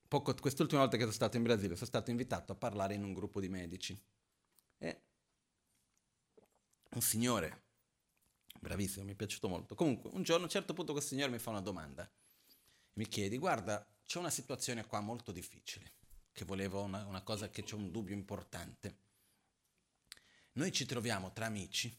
[0.08, 3.12] poco, quest'ultima volta che sono stato in Brasile, sono stato invitato a parlare in un
[3.12, 3.94] gruppo di medici.
[4.78, 5.02] E
[6.92, 7.64] un signore,
[8.58, 9.74] bravissimo, mi è piaciuto molto.
[9.74, 12.10] Comunque, un giorno a un certo punto questo signore mi fa una domanda.
[12.94, 15.92] Mi chiede, guarda, c'è una situazione qua molto difficile,
[16.32, 18.96] che volevo una, una cosa che c'è un dubbio importante.
[20.52, 21.94] Noi ci troviamo tra amici,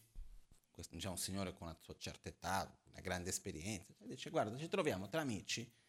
[0.72, 4.66] questo diciamo un signore con una sua certa età, una grande esperienza, dice guarda ci
[4.66, 5.82] troviamo tra amici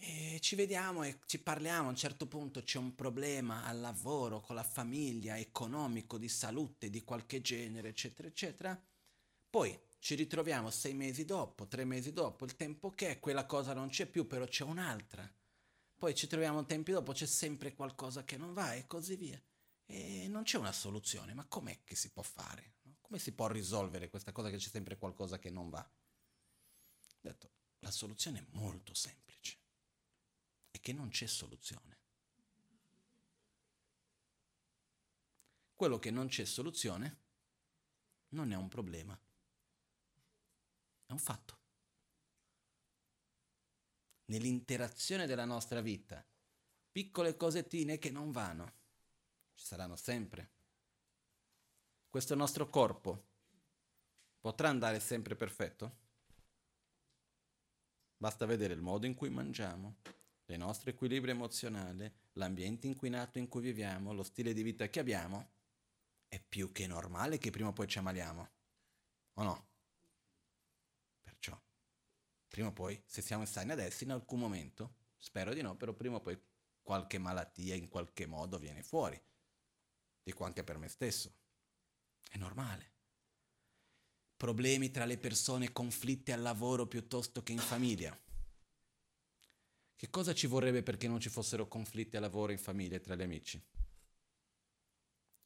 [0.00, 4.40] e ci vediamo e ci parliamo, a un certo punto c'è un problema al lavoro,
[4.40, 8.80] con la famiglia, economico, di salute, di qualche genere, eccetera, eccetera.
[9.48, 13.72] Poi ci ritroviamo sei mesi dopo, tre mesi dopo, il tempo che è, quella cosa
[13.72, 15.28] non c'è più, però c'è un'altra.
[15.98, 19.42] Poi ci troviamo tempi dopo, c'è sempre qualcosa che non va e così via.
[19.86, 22.74] E non c'è una soluzione, ma com'è che si può fare?
[23.00, 25.88] Come si può risolvere questa cosa che c'è sempre qualcosa che non va?
[27.20, 29.25] Detto, la soluzione è molto semplice,
[30.76, 31.98] è che non c'è soluzione.
[35.74, 37.24] Quello che non c'è soluzione
[38.30, 39.18] non è un problema.
[41.06, 41.58] È un fatto.
[44.26, 46.24] Nell'interazione della nostra vita,
[46.90, 48.72] piccole cosettine che non vanno,
[49.54, 50.50] ci saranno sempre.
[52.08, 53.28] Questo nostro corpo
[54.40, 56.04] potrà andare sempre perfetto?
[58.16, 59.98] Basta vedere il modo in cui mangiamo,
[60.52, 65.50] il nostro equilibrio emozionale, l'ambiente inquinato in cui viviamo, lo stile di vita che abbiamo.
[66.28, 68.50] È più che normale che prima o poi ci ammaliamo.
[69.34, 69.68] O no?
[72.56, 76.16] prima o poi, se siamo sani adesso, in alcun momento, spero di no, però prima
[76.16, 76.40] o poi
[76.80, 79.22] qualche malattia in qualche modo viene fuori.
[80.22, 81.34] Dico anche per me stesso.
[82.26, 82.94] È normale.
[84.38, 88.18] Problemi tra le persone, conflitti al lavoro piuttosto che in famiglia.
[89.96, 93.22] Che cosa ci vorrebbe perché non ci fossero conflitti al lavoro in famiglia tra gli
[93.22, 93.62] amici?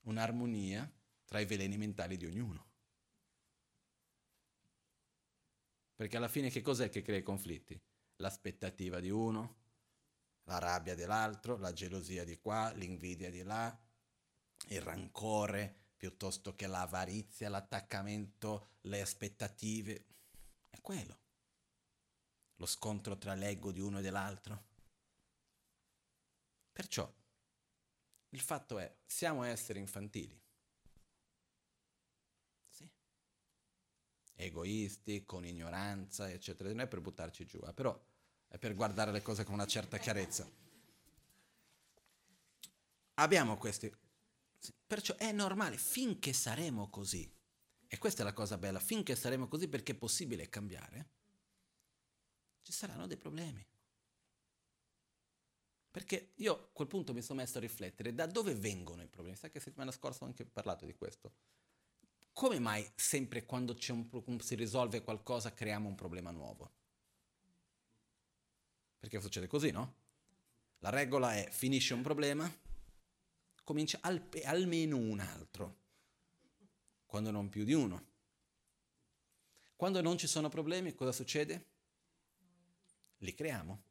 [0.00, 0.92] Un'armonia
[1.24, 2.68] tra i veleni mentali di ognuno.
[5.94, 7.80] Perché alla fine che cos'è che crea i conflitti?
[8.16, 9.58] L'aspettativa di uno,
[10.44, 13.80] la rabbia dell'altro, la gelosia di qua, l'invidia di là,
[14.68, 20.06] il rancore piuttosto che l'avarizia, l'attaccamento, le aspettative.
[20.68, 21.18] È quello.
[22.60, 24.68] Lo scontro tra l'ego di uno e dell'altro.
[26.70, 27.10] Perciò
[28.28, 30.38] il fatto è, siamo esseri infantili.
[34.40, 36.70] egoisti, con ignoranza, eccetera.
[36.70, 37.98] Non è per buttarci giù, eh, però
[38.48, 40.50] è per guardare le cose con una certa chiarezza.
[43.14, 43.94] Abbiamo questi.
[44.86, 47.30] Perciò è normale, finché saremo così,
[47.86, 51.08] e questa è la cosa bella, finché saremo così perché è possibile cambiare,
[52.62, 53.64] ci saranno dei problemi.
[55.90, 59.36] Perché io a quel punto mi sono messo a riflettere da dove vengono i problemi.
[59.36, 61.32] Sai che settimana scorsa ho anche parlato di questo
[62.32, 66.72] come mai sempre quando un, si risolve qualcosa creiamo un problema nuovo?
[68.98, 69.94] Perché succede così, no?
[70.78, 72.50] La regola è finisce un problema,
[73.62, 75.76] comincia al, almeno un altro,
[77.04, 78.08] quando non più di uno.
[79.76, 81.69] Quando non ci sono problemi, cosa succede?
[83.20, 83.82] Li creiamo.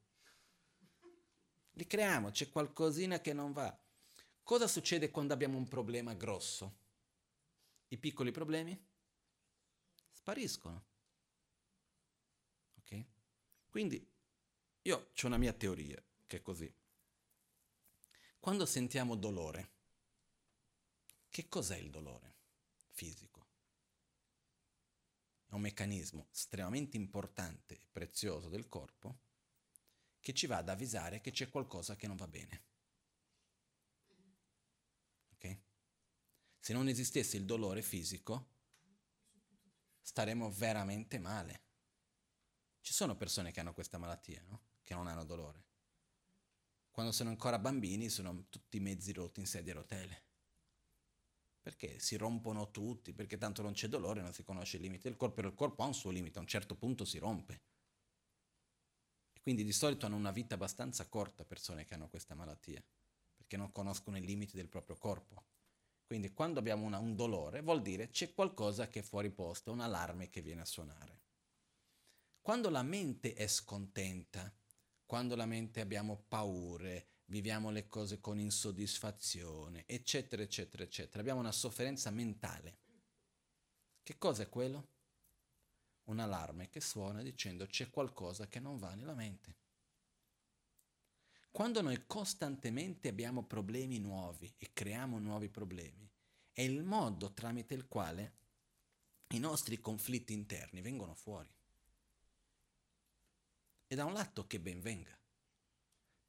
[1.72, 3.76] Li creiamo, c'è qualcosina che non va.
[4.44, 6.80] Cosa succede quando abbiamo un problema grosso?
[7.90, 8.80] i piccoli problemi
[10.12, 10.86] spariscono.
[12.80, 13.06] Ok?
[13.70, 14.06] Quindi
[14.84, 16.72] io ho una mia teoria che è così.
[18.40, 19.72] Quando sentiamo dolore,
[21.30, 22.36] che cos'è il dolore
[22.92, 23.39] fisico?
[25.50, 29.20] È un meccanismo estremamente importante e prezioso del corpo
[30.22, 32.68] che ci va ad avvisare che c'è qualcosa che non va bene.
[36.70, 38.50] Se non esistesse il dolore fisico,
[40.02, 41.62] staremmo veramente male.
[42.82, 44.62] Ci sono persone che hanno questa malattia, no?
[44.84, 45.66] Che non hanno dolore.
[46.92, 50.24] Quando sono ancora bambini sono tutti mezzi rotti in sedia a rotelle.
[51.70, 55.16] Perché si rompono tutti, perché tanto non c'è dolore, non si conosce il limite del
[55.16, 57.62] corpo, però il corpo ha un suo limite, a un certo punto si rompe.
[59.32, 62.84] E quindi di solito hanno una vita abbastanza corta persone che hanno questa malattia,
[63.36, 65.46] perché non conoscono i limiti del proprio corpo.
[66.08, 69.82] Quindi quando abbiamo una, un dolore vuol dire c'è qualcosa che è fuori posto, un
[69.82, 71.22] allarme che viene a suonare.
[72.42, 74.52] Quando la mente è scontenta,
[75.06, 81.52] quando la mente abbiamo paure, viviamo le cose con insoddisfazione, eccetera, eccetera, eccetera, abbiamo una
[81.52, 82.78] sofferenza mentale.
[84.04, 84.88] Che cosa è quello?
[86.06, 89.58] Un allarme che suona dicendo c'è qualcosa che non va nella mente.
[91.52, 96.10] Quando noi costantemente abbiamo problemi nuovi e creiamo nuovi problemi,
[96.52, 98.38] è il modo tramite il quale
[99.30, 101.52] i nostri conflitti interni vengono fuori.
[103.88, 105.19] E da un lato che ben venga,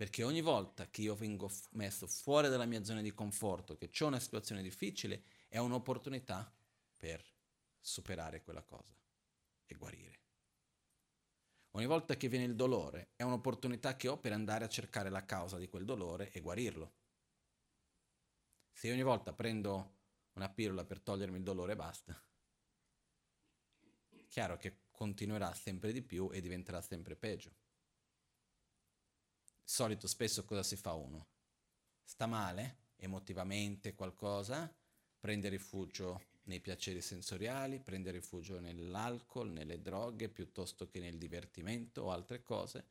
[0.01, 4.07] perché ogni volta che io vengo messo fuori dalla mia zona di conforto, che ho
[4.07, 6.51] una situazione difficile, è un'opportunità
[6.97, 7.23] per
[7.79, 8.97] superare quella cosa
[9.67, 10.21] e guarire.
[11.73, 15.27] Ogni volta che viene il dolore è un'opportunità che ho per andare a cercare la
[15.27, 16.95] causa di quel dolore e guarirlo.
[18.73, 19.99] Se ogni volta prendo
[20.33, 22.25] una pillola per togliermi il dolore e basta,
[24.29, 27.69] chiaro che continuerà sempre di più e diventerà sempre peggio.
[29.73, 31.29] Solito spesso cosa si fa uno?
[32.03, 34.69] Sta male, emotivamente qualcosa,
[35.17, 42.11] prende rifugio nei piaceri sensoriali, prende rifugio nell'alcol, nelle droghe, piuttosto che nel divertimento o
[42.11, 42.85] altre cose,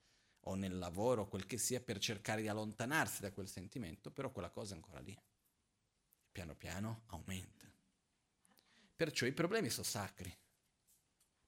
[0.43, 4.49] o nel lavoro, quel che sia, per cercare di allontanarsi da quel sentimento, però quella
[4.49, 5.21] cosa è ancora lì.
[6.31, 7.69] Piano piano aumenta.
[8.95, 10.33] Perciò i problemi sono sacri,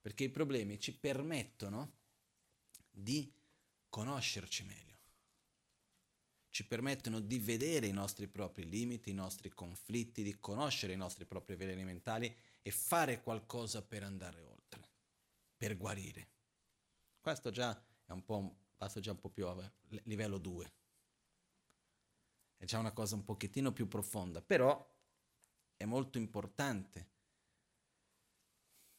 [0.01, 1.99] perché i problemi ci permettono
[2.91, 3.33] di
[3.87, 4.90] conoscerci meglio
[6.51, 11.25] ci permettono di vedere i nostri propri limiti, i nostri conflitti, di conoscere i nostri
[11.25, 14.89] propri veleni mentali e fare qualcosa per andare oltre,
[15.55, 16.27] per guarire.
[17.21, 17.71] Questo già
[18.05, 19.73] è un po', passo già un po' più a
[20.03, 20.73] livello 2.
[22.57, 24.87] È già una cosa un pochettino più profonda, però
[25.77, 27.09] è molto importante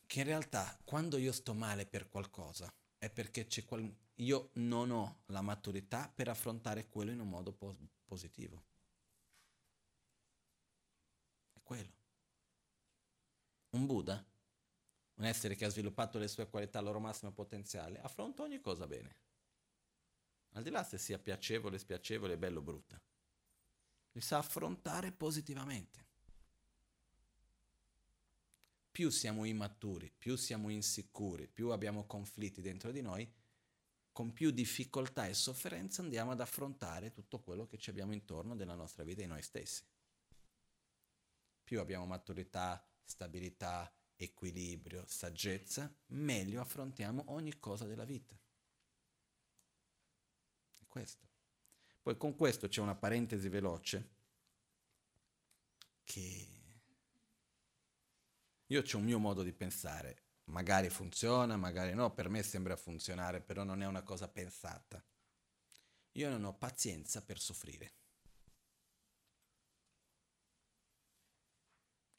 [0.06, 2.72] che in realtà quando io sto male per qualcosa
[3.02, 7.52] è perché c'è qual- io non ho la maturità per affrontare quello in un modo
[7.52, 8.62] po- positivo.
[11.52, 11.96] È quello.
[13.70, 14.24] Un Buddha,
[15.14, 18.86] un essere che ha sviluppato le sue qualità al loro massimo potenziale, affronta ogni cosa
[18.86, 19.16] bene.
[20.50, 23.02] Al di là se sia piacevole, spiacevole, bello o brutta.
[24.12, 26.11] Li sa affrontare positivamente.
[28.92, 33.26] Più siamo immaturi, più siamo insicuri, più abbiamo conflitti dentro di noi,
[34.12, 38.74] con più difficoltà e sofferenza andiamo ad affrontare tutto quello che ci abbiamo intorno della
[38.74, 39.82] nostra vita e noi stessi.
[41.64, 48.38] Più abbiamo maturità, stabilità, equilibrio, saggezza, meglio affrontiamo ogni cosa della vita.
[50.76, 51.26] È questo.
[52.02, 54.10] Poi con questo c'è una parentesi veloce
[56.04, 56.61] che
[58.72, 63.40] io ho un mio modo di pensare magari funziona, magari no, per me sembra funzionare,
[63.40, 65.04] però non è una cosa pensata.
[66.12, 67.94] Io non ho pazienza per soffrire.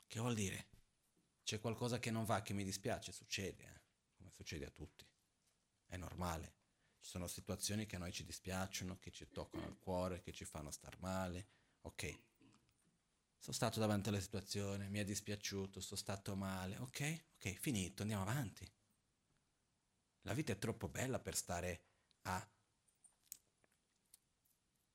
[0.08, 0.68] Che vuol dire?
[1.44, 3.82] C'è qualcosa che non va, che mi dispiace, succede, eh?
[4.16, 5.06] come succede a tutti.
[5.86, 6.56] È normale.
[7.00, 10.46] Ci sono situazioni che a noi ci dispiacciono, che ci toccano il cuore, che ci
[10.46, 11.48] fanno star male.
[11.82, 12.20] Ok,
[13.44, 17.24] sono stato davanti alla situazione, mi è dispiaciuto, sono stato male, ok?
[17.36, 18.66] Ok, finito, andiamo avanti.
[20.22, 21.84] La vita è troppo bella per stare
[22.22, 22.50] a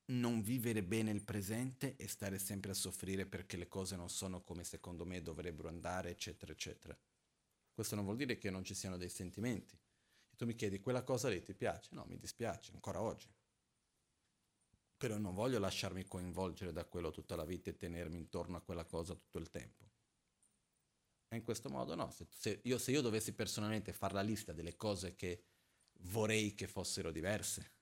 [0.07, 4.43] non vivere bene il presente e stare sempre a soffrire perché le cose non sono
[4.43, 6.99] come secondo me dovrebbero andare, eccetera, eccetera.
[7.75, 9.75] Questo non vuol dire che non ci siano dei sentimenti.
[9.75, 11.95] E tu mi chiedi, quella cosa lì ti piace?
[11.95, 13.31] No, mi dispiace, ancora oggi
[14.99, 18.85] però non voglio lasciarmi coinvolgere da quello tutta la vita e tenermi intorno a quella
[18.85, 19.89] cosa tutto il tempo.
[21.29, 24.53] E in questo modo no, se, se, io, se io dovessi personalmente fare la lista
[24.53, 25.45] delle cose che
[26.01, 27.75] vorrei che fossero diverse,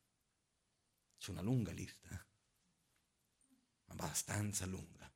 [1.17, 2.27] c'è una lunga lista,
[3.87, 5.11] abbastanza lunga.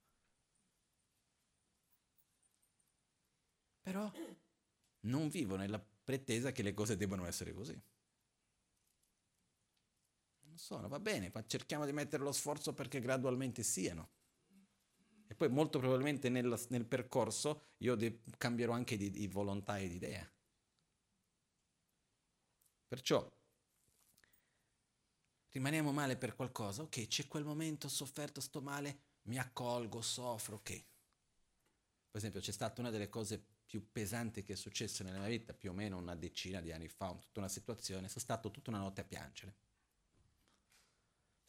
[3.82, 4.11] Però
[5.01, 7.78] non vivo nella pretesa che le cose debbano essere così
[10.61, 14.11] sono, va bene, ma cerchiamo di mettere lo sforzo perché gradualmente siano.
[15.27, 19.89] E poi molto probabilmente nel, nel percorso io de- cambierò anche di, di volontà e
[19.89, 20.31] di idea.
[22.87, 23.27] Perciò
[25.49, 30.57] rimaniamo male per qualcosa, ok, c'è quel momento, ho sofferto, sto male, mi accolgo, soffro,
[30.57, 30.71] ok.
[32.11, 35.55] Per esempio c'è stata una delle cose più pesanti che è successa nella mia vita,
[35.55, 38.81] più o meno una decina di anni fa, tutta una situazione, sono stato tutta una
[38.81, 39.55] notte a piangere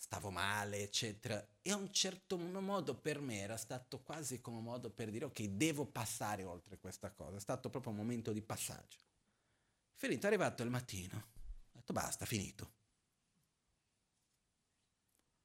[0.01, 1.47] stavo male, eccetera.
[1.61, 5.43] E a un certo modo per me era stato quasi come modo per dire ok,
[5.43, 7.37] devo passare oltre questa cosa.
[7.37, 8.97] È stato proprio un momento di passaggio.
[9.93, 11.17] Finito, è arrivato il mattino.
[11.17, 12.73] Ho detto basta, finito.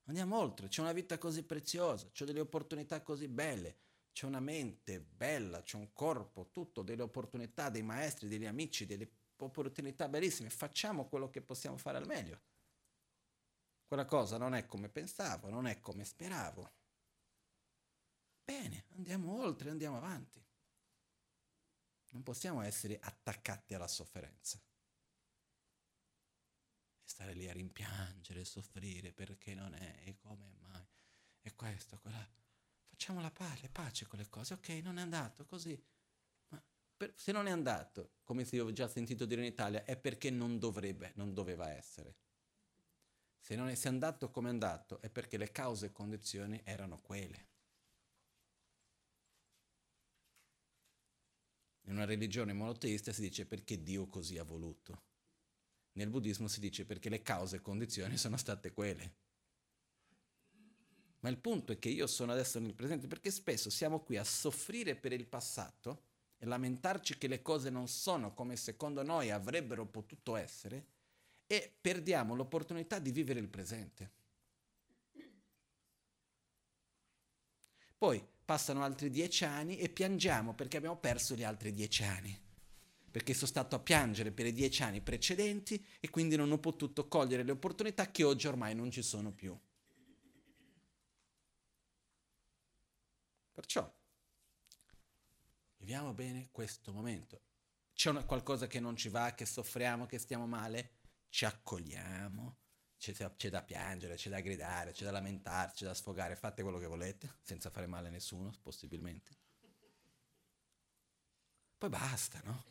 [0.04, 3.76] Andiamo oltre, c'è una vita così preziosa, c'è delle opportunità così belle,
[4.12, 9.10] c'è una mente bella, c'è un corpo, tutto, delle opportunità, dei maestri, degli amici, delle
[9.36, 10.48] opportunità bellissime.
[10.48, 12.40] Facciamo quello che possiamo fare al meglio.
[13.86, 16.72] Quella cosa non è come pensavo, non è come speravo.
[18.42, 20.44] Bene, andiamo oltre, andiamo avanti.
[22.10, 24.60] Non possiamo essere attaccati alla sofferenza.
[27.00, 30.86] E stare lì a rimpiangere, soffrire perché non è, e come mai,
[31.42, 32.28] e questo, quella.
[32.88, 34.54] Facciamo la pace, pace con le cose.
[34.54, 35.80] Ok, non è andato così.
[36.48, 36.60] Ma
[36.96, 39.96] per, se non è andato, come se io ho già sentito dire in Italia, è
[39.96, 42.16] perché non dovrebbe, non doveva essere.
[43.46, 47.46] Se non è andato come è andato è perché le cause e condizioni erano quelle.
[51.82, 55.02] In una religione monoteista si dice perché Dio così ha voluto.
[55.92, 59.14] Nel buddismo si dice perché le cause e condizioni sono state quelle.
[61.20, 64.24] Ma il punto è che io sono adesso nel presente perché spesso siamo qui a
[64.24, 69.86] soffrire per il passato e lamentarci che le cose non sono come secondo noi avrebbero
[69.86, 70.94] potuto essere
[71.46, 74.10] e perdiamo l'opportunità di vivere il presente.
[77.98, 82.44] Poi passano altri dieci anni e piangiamo perché abbiamo perso gli altri dieci anni.
[83.10, 87.08] Perché sono stato a piangere per i dieci anni precedenti e quindi non ho potuto
[87.08, 89.58] cogliere le opportunità che oggi ormai non ci sono più.
[93.54, 93.90] Perciò
[95.78, 97.40] viviamo bene questo momento.
[97.94, 100.95] C'è una, qualcosa che non ci va, che soffriamo, che stiamo male,
[101.36, 102.56] ci accogliamo,
[102.96, 106.78] c'è, c'è, da piangere, c'è da gridare, c'è da lamentarci, c'è da sfogare, fate quello
[106.78, 109.36] che volete, senza fare male a nessuno, possibilmente.
[111.76, 112.64] Poi basta, no?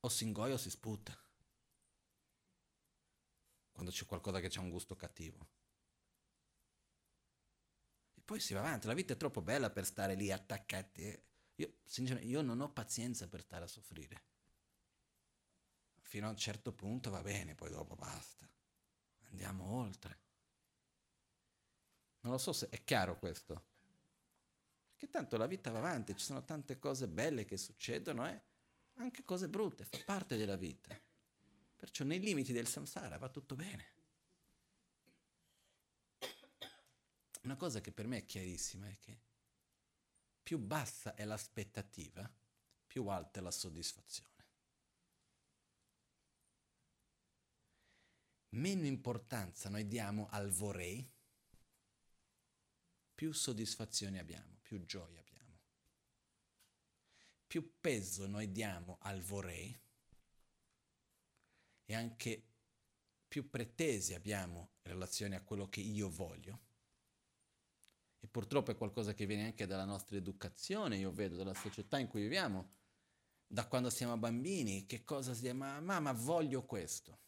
[0.00, 1.16] O si ingoia o si sputa.
[3.70, 5.46] Quando c'è qualcosa che ha un gusto cattivo
[8.24, 8.88] poi si va avanti.
[8.88, 11.16] La vita è troppo bella per stare lì attaccati.
[11.54, 14.34] Io, sinceramente, io non ho pazienza per stare a soffrire.
[16.16, 18.48] Fino a un certo punto va bene, poi dopo basta.
[19.28, 20.18] Andiamo oltre.
[22.20, 23.66] Non lo so se è chiaro questo.
[24.92, 28.42] Perché tanto la vita va avanti, ci sono tante cose belle che succedono e eh?
[28.94, 30.98] anche cose brutte, fa parte della vita.
[31.76, 33.92] Perciò nei limiti del samsara va tutto bene.
[37.42, 39.20] Una cosa che per me è chiarissima è che
[40.42, 42.26] più bassa è l'aspettativa,
[42.86, 44.35] più alta è la soddisfazione.
[48.50, 51.06] Meno importanza noi diamo al vorrei,
[53.14, 55.58] più soddisfazione abbiamo, più gioia abbiamo.
[57.46, 59.78] Più peso noi diamo al vorrei
[61.86, 62.42] e anche
[63.28, 66.60] più pretese abbiamo in relazione a quello che io voglio,
[68.20, 72.08] e purtroppo è qualcosa che viene anche dalla nostra educazione, io vedo, dalla società in
[72.08, 72.72] cui viviamo,
[73.46, 77.20] da quando siamo bambini, che cosa si chiama, mamma voglio questo.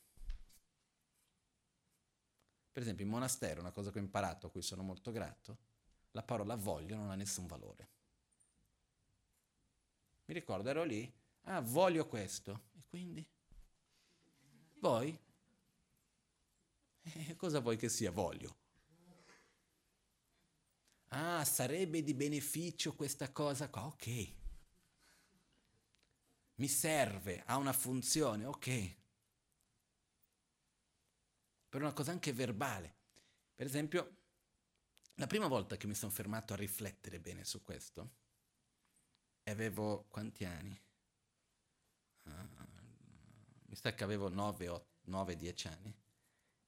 [2.79, 5.59] Per esempio in monastero, una cosa che ho imparato, a cui sono molto grato,
[6.13, 7.89] la parola voglio non ha nessun valore.
[10.27, 11.13] Mi ricordo, ero lì,
[11.47, 13.29] ah voglio questo, e quindi?
[14.79, 15.21] Voi?
[17.03, 18.57] Eh, cosa vuoi che sia voglio?
[21.09, 24.35] Ah, sarebbe di beneficio questa cosa qua, ok.
[26.55, 28.98] Mi serve, ha una funzione, ok.
[31.69, 32.97] Per una cosa anche verbale.
[33.55, 34.17] Per esempio,
[35.15, 38.11] la prima volta che mi sono fermato a riflettere bene su questo,
[39.45, 40.81] avevo quanti anni?
[42.25, 42.31] Uh,
[43.67, 45.95] mi sa che avevo 9-10 anni.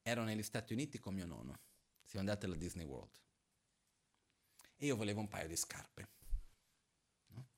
[0.03, 1.61] Ero negli Stati Uniti con mio nonno.
[2.03, 3.21] Siamo andati alla Disney World
[4.83, 6.09] e io volevo un paio di scarpe.
[7.29, 7.49] No?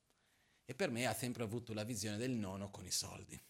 [0.64, 3.40] E per me ha sempre avuto la visione del nono con i soldi.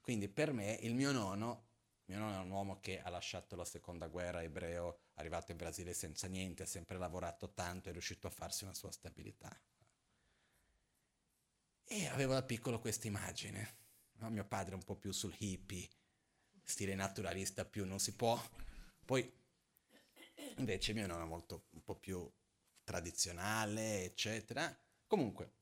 [0.00, 1.68] Quindi per me il mio nonno,
[2.12, 5.94] mio nonno è un uomo che ha lasciato la seconda guerra ebreo, arrivato in Brasile
[5.94, 9.50] senza niente, ha sempre lavorato tanto, è riuscito a farsi una sua stabilità.
[11.84, 13.76] E avevo da piccolo questa immagine.
[14.18, 14.30] No?
[14.30, 15.88] Mio padre un po' più sul hippie,
[16.62, 18.40] stile naturalista più non si può.
[19.04, 19.40] Poi
[20.56, 22.30] Invece mio nonno è molto un po' più
[22.84, 24.76] tradizionale, eccetera.
[25.06, 25.52] Comunque,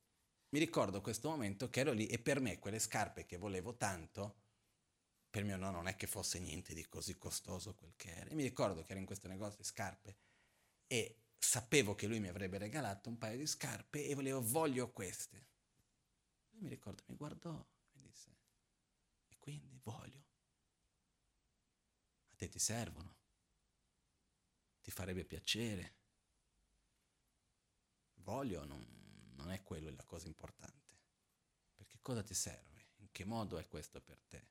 [0.50, 4.36] mi ricordo questo momento che ero lì e per me quelle scarpe che volevo tanto,
[5.30, 8.30] per mio nonno non è che fosse niente di così costoso quel che era.
[8.30, 10.16] E mi ricordo che ero in questo negozio di scarpe
[10.86, 15.46] e sapevo che lui mi avrebbe regalato un paio di scarpe e volevo, voglio queste.
[16.50, 18.36] E mi ricordo, mi guardò e disse,
[19.28, 20.24] e quindi voglio.
[22.30, 23.18] A te ti servono
[24.80, 25.94] ti farebbe piacere.
[28.14, 28.84] Voglio non,
[29.36, 30.98] non è quello la cosa importante.
[31.74, 32.88] Perché cosa ti serve?
[32.96, 34.46] In che modo è questo per te?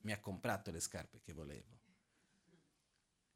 [0.00, 1.80] Mi ha comprato le scarpe che volevo.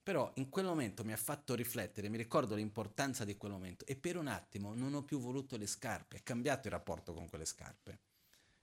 [0.02, 3.96] Però in quel momento mi ha fatto riflettere, mi ricordo l'importanza di quel momento e
[3.96, 7.44] per un attimo non ho più voluto le scarpe, è cambiato il rapporto con quelle
[7.44, 7.98] scarpe,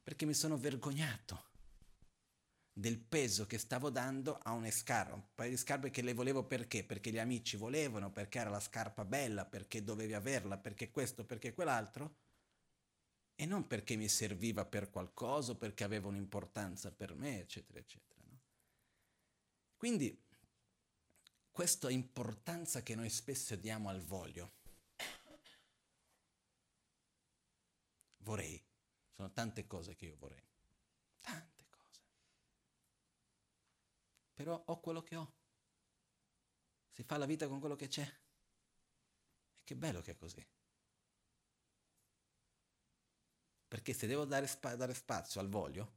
[0.01, 1.51] perché mi sono vergognato
[2.71, 6.45] del peso che stavo dando a un scarpa, un paio di scarpe che le volevo
[6.45, 6.85] perché?
[6.85, 11.53] Perché gli amici volevano, perché era la scarpa bella, perché dovevi averla, perché questo, perché
[11.53, 12.15] quell'altro,
[13.35, 18.21] e non perché mi serviva per qualcosa, perché aveva un'importanza per me, eccetera, eccetera.
[18.25, 18.39] No?
[19.77, 20.21] Quindi
[21.51, 24.61] questa importanza che noi spesso diamo al voglio
[28.23, 28.61] vorrei.
[29.11, 30.43] Sono tante cose che io vorrei.
[31.21, 32.01] Tante cose.
[34.33, 35.33] Però ho quello che ho.
[36.89, 38.01] Si fa la vita con quello che c'è.
[39.55, 40.45] E che bello che è così.
[43.73, 45.93] Perché se devo dare, spa- dare spazio al voglio,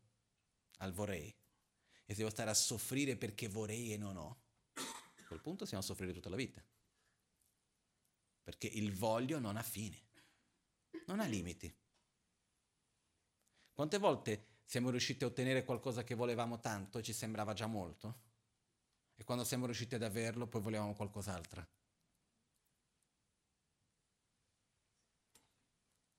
[0.79, 5.43] al vorrei, e se devo stare a soffrire perché vorrei e non ho, a quel
[5.43, 6.65] punto siamo a soffrire tutta la vita.
[8.43, 10.03] Perché il voglio non ha fine,
[11.05, 11.71] non ha limiti.
[13.75, 18.23] Quante volte siamo riusciti a ottenere qualcosa che volevamo tanto e ci sembrava già molto?
[19.17, 21.69] E quando siamo riusciti ad averlo, poi volevamo qualcos'altro.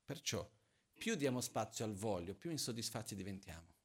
[0.05, 0.47] Perciò,
[0.98, 3.76] più diamo spazio al voglio, più insoddisfatti diventiamo.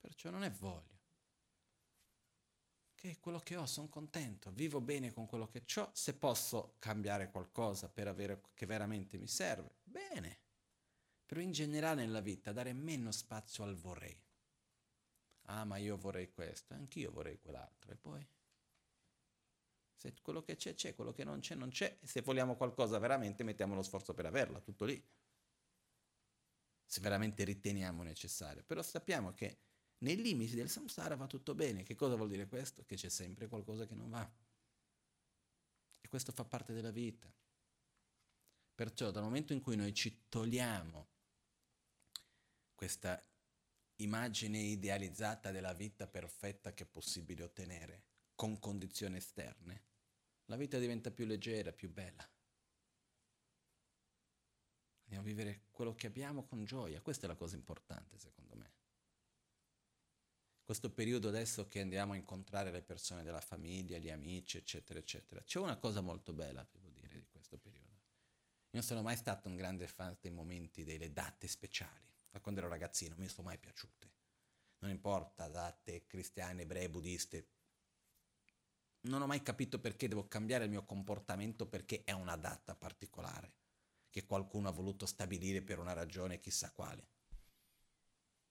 [0.00, 0.96] Perciò non è voglio.
[2.94, 7.30] Che quello che ho, sono contento, vivo bene con quello che ho, se posso cambiare
[7.30, 10.40] qualcosa per avere che veramente mi serve, bene.
[11.24, 14.20] Però in generale nella vita dare meno spazio al vorrei.
[15.42, 17.92] Ah, ma io vorrei questo, anch'io vorrei quell'altro.
[17.92, 18.26] E poi?
[19.98, 21.98] Se quello che c'è c'è, quello che non c'è non c'è.
[22.04, 25.04] Se vogliamo qualcosa veramente mettiamo lo sforzo per averla, tutto lì.
[26.84, 28.62] Se veramente riteniamo necessario.
[28.62, 29.58] Però sappiamo che
[29.98, 31.82] nei limiti del samsara va tutto bene.
[31.82, 32.84] Che cosa vuol dire questo?
[32.84, 34.30] Che c'è sempre qualcosa che non va.
[36.00, 37.28] E questo fa parte della vita.
[38.76, 41.08] Perciò dal momento in cui noi ci togliamo
[42.76, 43.20] questa
[43.96, 48.04] immagine idealizzata della vita perfetta che è possibile ottenere
[48.38, 49.82] con condizioni esterne,
[50.44, 52.24] la vita diventa più leggera, più bella.
[55.06, 58.72] Andiamo a vivere quello che abbiamo con gioia, questa è la cosa importante secondo me.
[60.62, 65.42] Questo periodo adesso che andiamo a incontrare le persone della famiglia, gli amici, eccetera, eccetera,
[65.42, 67.90] c'è una cosa molto bella, devo dire, di questo periodo.
[67.90, 72.60] Io non sono mai stato un grande fan dei momenti, delle date speciali da quando
[72.60, 74.12] ero ragazzino, mi sono mai piaciute.
[74.78, 77.57] Non importa, date cristiane, ebrei, buddiste.
[79.08, 83.52] Non ho mai capito perché devo cambiare il mio comportamento perché è una data particolare,
[84.10, 87.08] che qualcuno ha voluto stabilire per una ragione chissà quale.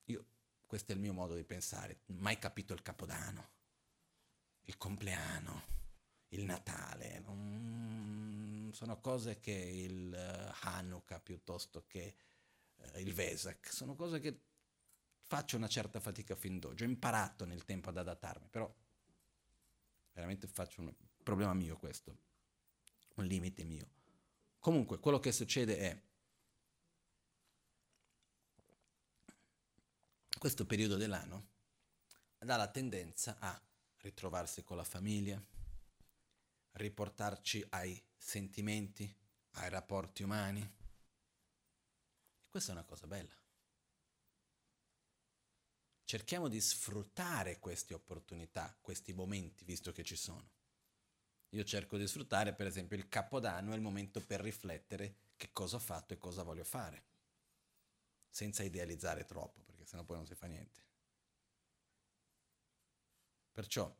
[0.05, 0.25] Io,
[0.65, 3.49] questo è il mio modo di pensare, mai capito il Capodanno,
[4.63, 5.63] il compleanno,
[6.29, 8.71] il Natale, non...
[8.73, 10.11] sono cose che il
[10.61, 12.15] Hanukkah piuttosto che
[12.77, 14.41] eh, il Vesak, sono cose che
[15.21, 16.83] faccio una certa fatica fin d'oggi.
[16.83, 18.73] Ho imparato nel tempo ad adattarmi, però
[20.17, 20.91] veramente faccio un
[21.21, 22.17] problema mio questo,
[23.17, 23.87] un limite mio.
[24.57, 26.01] Comunque, quello che succede è
[30.39, 31.49] questo periodo dell'anno
[32.39, 33.61] dà la tendenza a
[33.97, 35.39] ritrovarsi con la famiglia,
[36.71, 39.15] riportarci ai sentimenti,
[39.51, 40.75] ai rapporti umani,
[42.49, 43.35] questa è una cosa bella.
[46.07, 50.51] Cerchiamo di sfruttare queste opportunità, questi momenti, visto che ci sono.
[51.49, 55.75] Io cerco di sfruttare, per esempio, il capodanno è il momento per riflettere che cosa
[55.75, 57.03] ho fatto e cosa voglio fare,
[58.29, 60.81] senza idealizzare troppo, perché sennò poi non si fa niente.
[63.51, 63.93] Perciò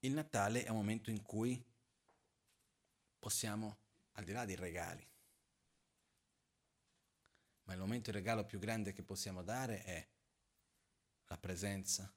[0.00, 1.64] il Natale è un momento in cui
[3.20, 3.78] possiamo,
[4.14, 5.09] al di là dei regali,
[7.70, 10.08] ma il momento di regalo più grande che possiamo dare è
[11.26, 12.12] la presenza,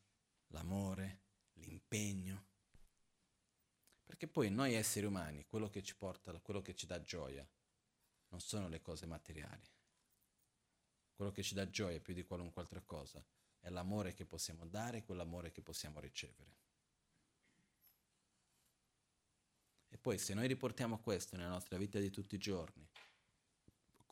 [0.48, 1.26] l'amore,
[1.60, 2.48] l'impegno.
[4.04, 7.48] Perché poi noi esseri umani, quello che ci porta, quello che ci dà gioia,
[8.30, 9.62] non sono le cose materiali.
[11.14, 13.24] Quello che ci dà gioia più di qualunque altra cosa
[13.60, 16.58] è l'amore che possiamo dare e quell'amore che possiamo ricevere.
[19.88, 22.90] E poi se noi riportiamo questo nella nostra vita di tutti i giorni,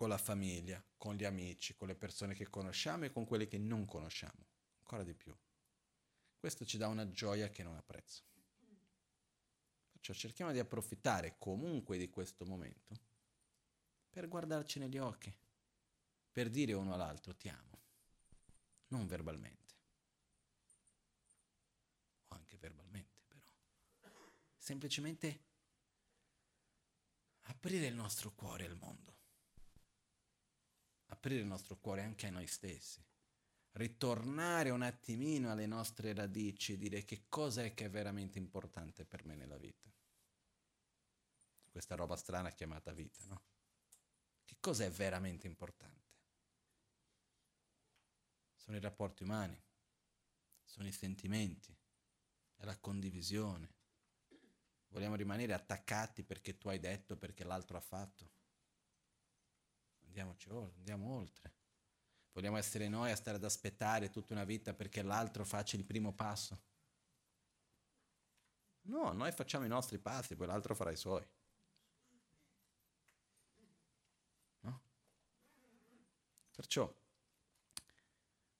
[0.01, 3.59] con la famiglia, con gli amici, con le persone che conosciamo e con quelle che
[3.59, 4.47] non conosciamo,
[4.79, 5.31] ancora di più.
[6.39, 8.23] Questo ci dà una gioia che non ha prezzo.
[9.91, 12.95] Perciò cerchiamo di approfittare comunque di questo momento
[14.09, 15.31] per guardarci negli occhi,
[16.31, 17.79] per dire uno all'altro ti amo,
[18.87, 19.75] non verbalmente,
[22.29, 23.45] o anche verbalmente però,
[24.57, 25.43] semplicemente
[27.41, 29.19] aprire il nostro cuore al mondo
[31.21, 32.99] aprire il nostro cuore anche a noi stessi,
[33.73, 39.23] ritornare un attimino alle nostre radici, dire che cosa è che è veramente importante per
[39.23, 39.87] me nella vita.
[41.69, 43.43] Questa roba strana chiamata vita, no?
[44.43, 46.09] Che cosa è veramente importante?
[48.55, 49.61] Sono i rapporti umani,
[50.63, 51.73] sono i sentimenti,
[52.55, 53.75] è la condivisione.
[54.87, 58.40] Vogliamo rimanere attaccati perché tu hai detto, perché l'altro ha fatto?
[60.11, 61.53] Andiamoci oltre, andiamo oltre.
[62.33, 66.13] Vogliamo essere noi a stare ad aspettare tutta una vita perché l'altro faccia il primo
[66.13, 66.61] passo?
[68.83, 71.25] No, noi facciamo i nostri passi, poi l'altro farà i suoi.
[74.61, 74.81] No?
[76.55, 76.93] Perciò,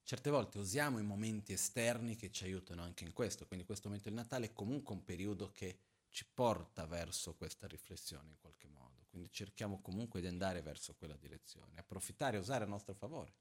[0.04, 4.10] certe volte usiamo i momenti esterni che ci aiutano anche in questo, quindi questo momento
[4.10, 5.80] del Natale è comunque un periodo che
[6.10, 11.18] ci porta verso questa riflessione in qualche modo, quindi cerchiamo comunque di andare verso quella
[11.18, 13.36] direzione, approfittare e usare a nostro favore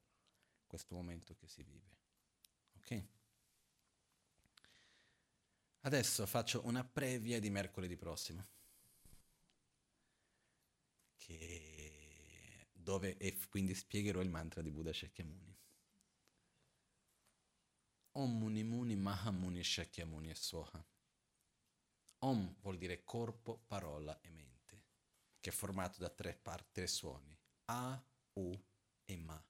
[0.66, 1.98] questo momento che si vive.
[2.76, 3.04] Ok?
[5.82, 8.46] Adesso faccio una previa di mercoledì prossimo,
[11.16, 12.68] che...
[12.72, 15.56] dove e quindi spiegherò il mantra di Buddha Shakyamuni.
[18.12, 20.84] Om Muni Muni Mahamuni Shakyamuni e Soha.
[22.22, 24.49] Om vuol dire corpo, parola e mente,
[25.40, 27.36] che è formato da tre, parti, tre suoni,
[27.66, 28.02] A,
[28.34, 28.62] U
[29.04, 29.42] e Ma.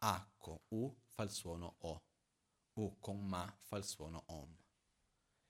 [0.00, 2.04] A con U fa il suono O,
[2.74, 4.56] U con Ma fa il suono Om.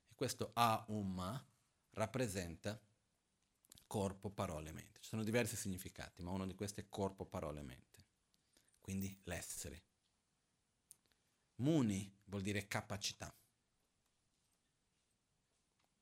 [0.07, 1.45] E questo A, U, Ma
[1.91, 2.81] rappresenta
[3.87, 5.01] corpo, parole mente.
[5.01, 8.05] Ci sono diversi significati, ma uno di questi è corpo, parole mente.
[8.81, 9.85] Quindi l'essere.
[11.57, 13.35] Muni vuol dire capacità.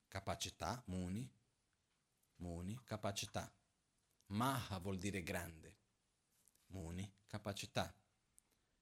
[0.07, 1.29] Capacità, muni,
[2.37, 3.53] muni, capacità.
[4.27, 5.77] Maha vuol dire grande.
[6.67, 7.95] Muni, capacità.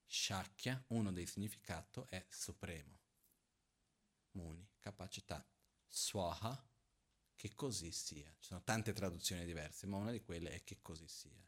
[0.06, 3.00] Shakya, uno dei significati, è supremo.
[4.32, 5.46] Muni, capacità.
[5.88, 6.68] Swaha,
[7.36, 8.34] che così sia.
[8.40, 11.46] Ci sono tante traduzioni diverse, ma una di quelle è che così sia.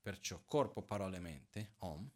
[0.00, 2.10] Perciò corpo, parole, mente, Om,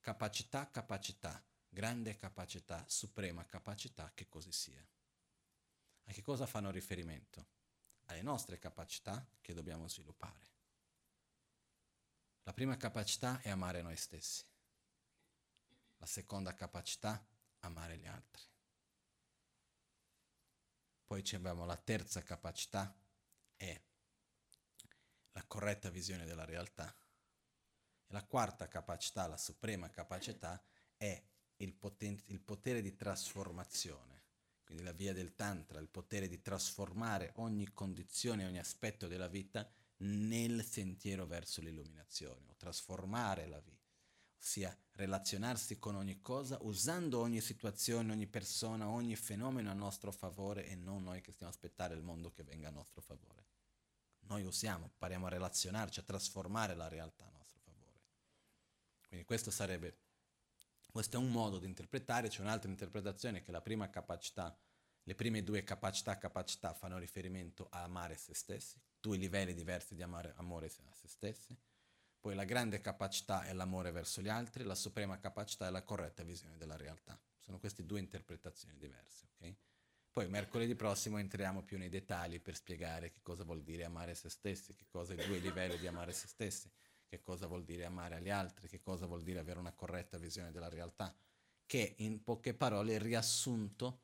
[0.00, 4.86] capacità, capacità, grande capacità, suprema capacità, che così sia.
[6.06, 7.46] A che cosa fanno riferimento?
[8.06, 10.52] Alle nostre capacità che dobbiamo sviluppare.
[12.44, 14.44] La prima capacità è amare noi stessi.
[15.96, 17.24] La seconda capacità,
[17.60, 18.42] amare gli altri.
[21.06, 22.94] Poi abbiamo la terza capacità,
[23.56, 23.82] è
[25.32, 26.94] la corretta visione della realtà.
[28.06, 30.62] E la quarta capacità, la suprema capacità,
[30.96, 31.22] è
[31.56, 34.13] il, poten- il potere di trasformazione.
[34.74, 39.70] Quindi la via del Tantra, il potere di trasformare ogni condizione, ogni aspetto della vita
[39.98, 43.82] nel sentiero verso l'illuminazione, o trasformare la vita
[44.36, 50.66] ossia relazionarsi con ogni cosa usando ogni situazione, ogni persona, ogni fenomeno a nostro favore
[50.66, 53.46] e non noi che stiamo a aspettare il mondo che venga a nostro favore.
[54.26, 58.00] Noi usiamo, impariamo a relazionarci, a trasformare la realtà a nostro favore.
[59.06, 59.98] Quindi questo sarebbe,
[60.90, 64.56] questo è un modo di interpretare, c'è un'altra interpretazione che la prima capacità,
[65.04, 70.02] le prime due capacità, capacità fanno riferimento a amare se stessi, due livelli diversi di
[70.02, 71.56] amare, amore a se stessi
[72.24, 76.22] poi la grande capacità è l'amore verso gli altri, la suprema capacità è la corretta
[76.22, 77.20] visione della realtà.
[77.38, 79.26] Sono queste due interpretazioni diverse.
[79.34, 79.54] Okay?
[80.10, 84.30] Poi mercoledì prossimo entriamo più nei dettagli per spiegare che cosa vuol dire amare se
[84.30, 86.72] stessi, che cosa i due livelli di amare se stessi,
[87.06, 90.50] che cosa vuol dire amare gli altri, che cosa vuol dire avere una corretta visione
[90.50, 91.14] della realtà,
[91.66, 94.03] che in poche parole è riassunto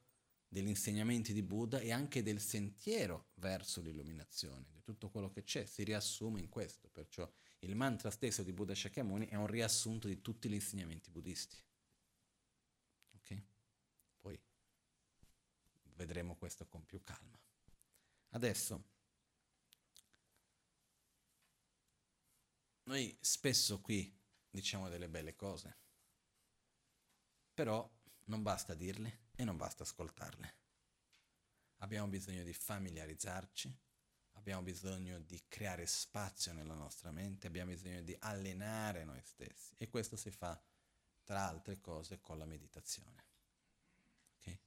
[0.53, 5.65] degli insegnamenti di Buddha e anche del sentiero verso l'illuminazione, di tutto quello che c'è,
[5.65, 10.21] si riassume in questo, perciò il mantra stesso di Buddha Shakyamuni è un riassunto di
[10.21, 11.57] tutti gli insegnamenti buddisti.
[13.15, 13.43] Ok?
[14.19, 14.43] Poi
[15.95, 17.41] vedremo questo con più calma.
[18.31, 18.85] Adesso,
[22.85, 24.19] noi spesso qui
[24.51, 25.79] diciamo delle belle cose,
[27.55, 27.89] però
[28.25, 30.55] non basta dirle e non basta ascoltarle.
[31.79, 33.89] Abbiamo bisogno di familiarizzarci
[34.41, 39.89] abbiamo bisogno di creare spazio nella nostra mente, abbiamo bisogno di allenare noi stessi e
[39.89, 40.61] questo si fa
[41.23, 43.25] tra altre cose con la meditazione.
[44.39, 44.59] Okay?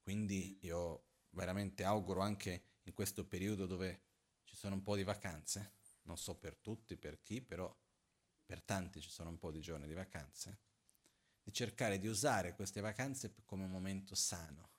[0.00, 4.04] Quindi io veramente auguro anche in questo periodo dove
[4.44, 7.74] ci sono un po' di vacanze, non so per tutti, per chi, però
[8.46, 10.60] per tanti ci sono un po' di giorni di vacanze,
[11.46, 14.72] di cercare di usare queste vacanze come un momento sano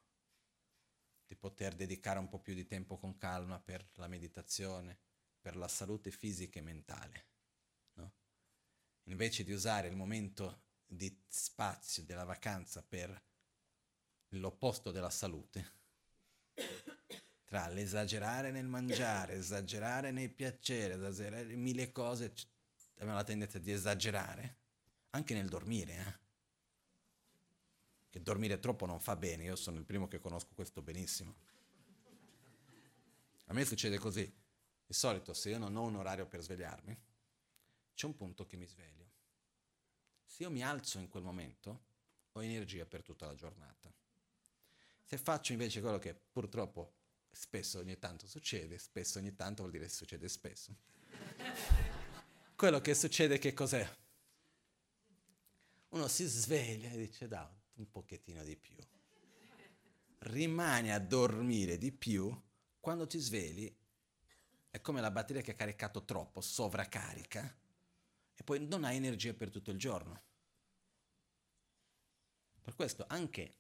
[1.26, 5.00] di poter dedicare un po' più di tempo con calma per la meditazione,
[5.40, 7.28] per la salute fisica e mentale.
[7.94, 8.14] No?
[9.04, 13.18] Invece di usare il momento di spazio della vacanza per
[14.32, 15.72] l'opposto della salute,
[17.46, 22.34] tra l'esagerare nel mangiare, esagerare nei piaceri, esagerare mille cose,
[22.96, 24.58] abbiamo la tendenza di esagerare,
[25.12, 25.96] anche nel dormire.
[25.96, 26.26] Eh?
[28.10, 31.36] Che dormire troppo non fa bene, io sono il primo che conosco questo benissimo.
[33.46, 34.24] A me succede così,
[34.86, 36.98] di solito se io non ho un orario per svegliarmi,
[37.94, 39.06] c'è un punto che mi sveglio.
[40.26, 41.86] Se io mi alzo in quel momento,
[42.34, 43.92] ho energia per tutta la giornata.
[45.04, 46.94] Se faccio invece quello che purtroppo
[47.32, 50.76] spesso ogni tanto succede, spesso ogni tanto vuol dire succede spesso.
[52.56, 53.88] quello che succede che cos'è?
[55.90, 58.76] Uno si sveglia e dice da un pochettino di più.
[60.20, 62.36] Rimane a dormire di più,
[62.80, 63.74] quando ti svegli
[64.70, 67.58] è come la batteria che ha caricato troppo, sovraccarica,
[68.34, 70.24] e poi non hai energia per tutto il giorno.
[72.62, 73.56] Per questo anche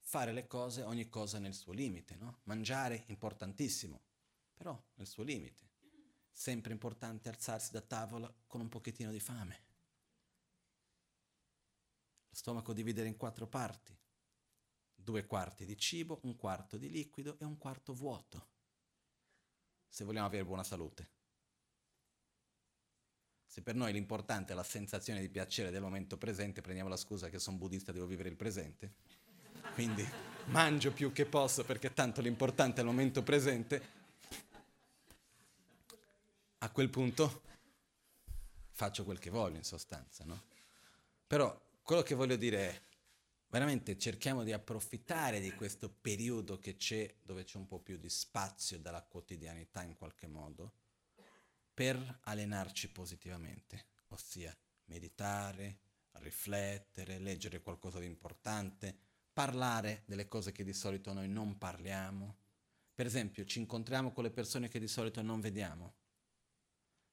[0.00, 2.40] fare le cose, ogni cosa nel suo limite, no?
[2.44, 4.00] Mangiare importantissimo,
[4.54, 5.70] però nel suo limite.
[6.32, 9.62] Sempre importante alzarsi da tavola con un pochettino di fame.
[12.34, 13.96] Stomaco dividere in quattro parti.
[14.94, 18.48] Due quarti di cibo, un quarto di liquido e un quarto vuoto.
[19.88, 21.10] Se vogliamo avere buona salute.
[23.46, 27.28] Se per noi l'importante è la sensazione di piacere del momento presente, prendiamo la scusa
[27.28, 28.94] che sono buddista, devo vivere il presente.
[29.74, 30.04] Quindi
[30.46, 34.02] mangio più che posso perché tanto l'importante è il momento presente.
[36.58, 37.42] A quel punto
[38.72, 40.42] faccio quel che voglio in sostanza, no?
[41.28, 42.82] Però quello che voglio dire è,
[43.48, 48.08] veramente cerchiamo di approfittare di questo periodo che c'è, dove c'è un po' più di
[48.08, 50.72] spazio dalla quotidianità in qualche modo,
[51.74, 54.56] per allenarci positivamente, ossia
[54.86, 55.80] meditare,
[56.12, 58.96] riflettere, leggere qualcosa di importante,
[59.30, 62.38] parlare delle cose che di solito noi non parliamo.
[62.94, 65.96] Per esempio, ci incontriamo con le persone che di solito non vediamo.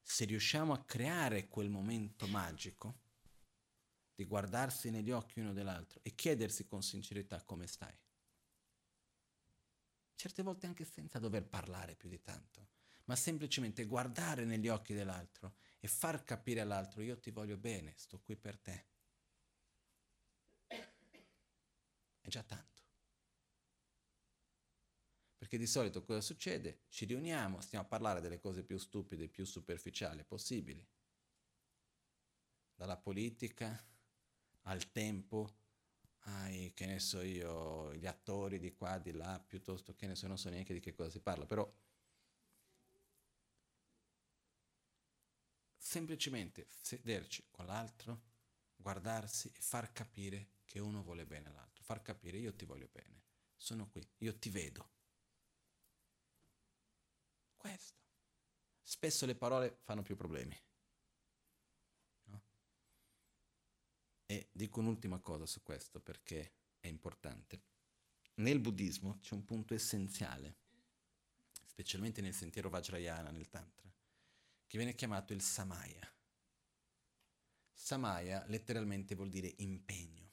[0.02, 3.01] Se riusciamo a creare quel momento magico
[4.22, 7.98] di guardarsi negli occhi uno dell'altro e chiedersi con sincerità come stai.
[10.16, 12.70] Certe volte anche senza dover parlare più di tanto
[13.06, 18.20] ma semplicemente guardare negli occhi dell'altro e far capire all'altro io ti voglio bene, sto
[18.22, 18.86] qui per te.
[22.22, 22.70] È già tanto.
[25.38, 26.84] Perché di solito cosa succede?
[26.88, 30.88] Ci riuniamo, stiamo a parlare delle cose più stupide, più superficiali possibili.
[32.76, 33.84] Dalla politica
[34.64, 35.58] al tempo,
[36.26, 40.28] ai, che ne so io, gli attori di qua, di là, piuttosto che ne so,
[40.28, 41.72] non so neanche di che cosa si parla, però
[45.78, 48.22] semplicemente sederci con l'altro,
[48.76, 53.24] guardarsi e far capire che uno vuole bene all'altro, far capire io ti voglio bene,
[53.56, 54.90] sono qui, io ti vedo.
[57.58, 58.00] Questo.
[58.82, 60.58] Spesso le parole fanno più problemi.
[64.32, 67.64] E dico un'ultima cosa su questo perché è importante.
[68.36, 70.56] Nel buddismo c'è un punto essenziale,
[71.66, 73.94] specialmente nel sentiero Vajrayana, nel Tantra
[74.66, 76.10] che viene chiamato il Samaya.
[77.74, 80.32] Samaya letteralmente vuol dire impegno.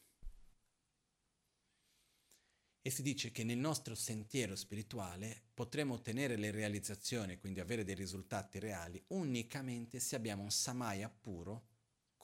[2.80, 7.96] E si dice che nel nostro sentiero spirituale potremo ottenere le realizzazioni, quindi avere dei
[7.96, 11.67] risultati reali, unicamente se abbiamo un Samaya puro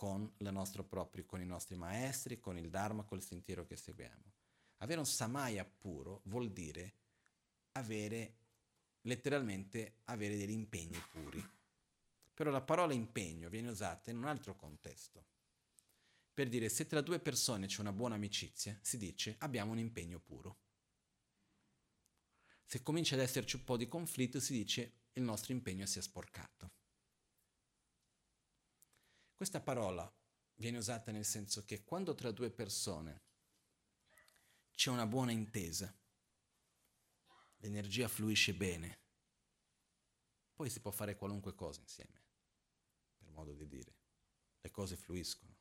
[0.05, 0.31] con,
[0.87, 4.33] proprio, con i nostri maestri, con il Dharma, col sentiero che seguiamo.
[4.79, 6.93] Avere un Samaya puro vuol dire
[7.73, 8.37] avere,
[9.03, 11.43] letteralmente, avere degli impegni puri.
[12.35, 15.25] Però la parola impegno viene usata in un altro contesto.
[16.35, 20.19] Per dire se tra due persone c'è una buona amicizia, si dice abbiamo un impegno
[20.19, 20.59] puro.
[22.67, 26.03] Se comincia ad esserci un po' di conflitto, si dice il nostro impegno si è
[26.03, 26.73] sporcato.
[29.45, 30.11] Questa parola
[30.55, 33.25] viene usata nel senso che quando tra due persone
[34.75, 35.95] c'è una buona intesa,
[37.57, 39.01] l'energia fluisce bene,
[40.55, 42.23] poi si può fare qualunque cosa insieme
[43.33, 43.95] modo di dire.
[44.62, 45.55] Le cose fluiscono.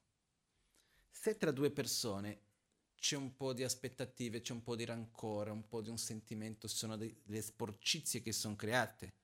[1.09, 2.51] Se tra due persone
[2.95, 6.69] c'è un po' di aspettative, c'è un po' di rancore, un po' di un sentimento,
[6.69, 9.17] sono delle sporcizie che sono create,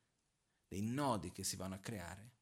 [0.68, 2.39] dei nodi che si vanno a creare,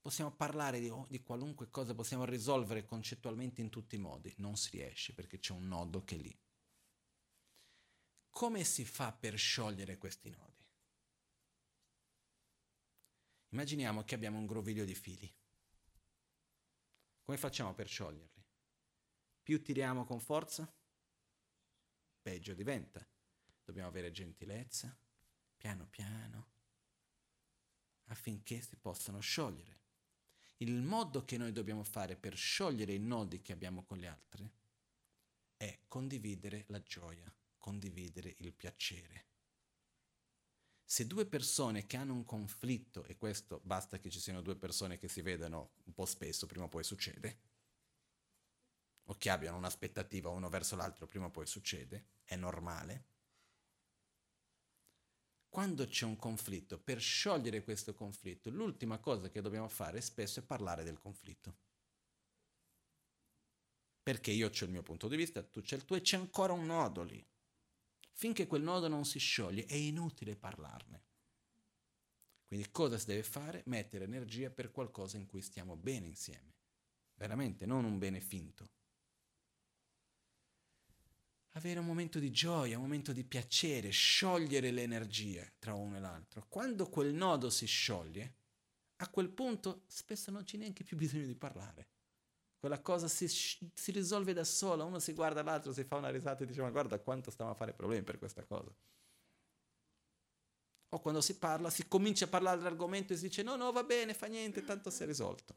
[0.00, 4.70] possiamo parlare di, di, qualunque cosa, possiamo risolvere concettualmente in tutti i modi, non si
[4.76, 6.38] riesce perché c'è un nodo che è lì.
[8.30, 10.64] Come si fa per sciogliere questi nodi?
[13.50, 15.34] Immaginiamo che abbiamo un groviglio di fili.
[17.22, 18.44] Come facciamo per scioglierli?
[19.42, 20.70] Più tiriamo con forza,
[22.20, 23.06] peggio diventa.
[23.64, 24.96] Dobbiamo avere gentilezza,
[25.56, 26.50] piano piano,
[28.06, 29.87] affinché si possano sciogliere.
[30.58, 34.50] Il modo che noi dobbiamo fare per sciogliere i nodi che abbiamo con gli altri
[35.56, 39.26] è condividere la gioia, condividere il piacere.
[40.84, 44.98] Se due persone che hanno un conflitto, e questo basta che ci siano due persone
[44.98, 47.40] che si vedano un po' spesso, prima o poi succede,
[49.04, 53.04] o che abbiano un'aspettativa uno verso l'altro, prima o poi succede, è normale.
[55.48, 60.42] Quando c'è un conflitto, per sciogliere questo conflitto, l'ultima cosa che dobbiamo fare spesso è
[60.42, 61.56] parlare del conflitto.
[64.02, 66.52] Perché io ho il mio punto di vista, tu c'è il tuo e c'è ancora
[66.52, 67.24] un nodo lì.
[68.12, 71.04] Finché quel nodo non si scioglie è inutile parlarne.
[72.46, 73.62] Quindi cosa si deve fare?
[73.66, 76.54] Mettere energia per qualcosa in cui stiamo bene insieme.
[77.14, 78.70] Veramente, non un bene finto.
[81.52, 86.00] Avere un momento di gioia, un momento di piacere, sciogliere le energie tra uno e
[86.00, 86.44] l'altro.
[86.48, 88.34] Quando quel nodo si scioglie,
[88.96, 91.88] a quel punto spesso non c'è neanche più bisogno di parlare
[92.58, 96.42] quella cosa si, si, risolve da sola, uno si guarda l'altro, si fa una risata
[96.42, 98.72] e dice ma guarda quanto stiamo a fare problemi per questa cosa.
[100.90, 103.84] O quando si parla, si comincia a parlare dell'argomento e si dice no, no, va
[103.84, 105.56] bene, fa niente, tanto si è risolto.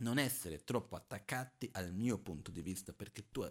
[0.00, 3.46] Non essere troppo attaccati al mio punto di vista, perché tu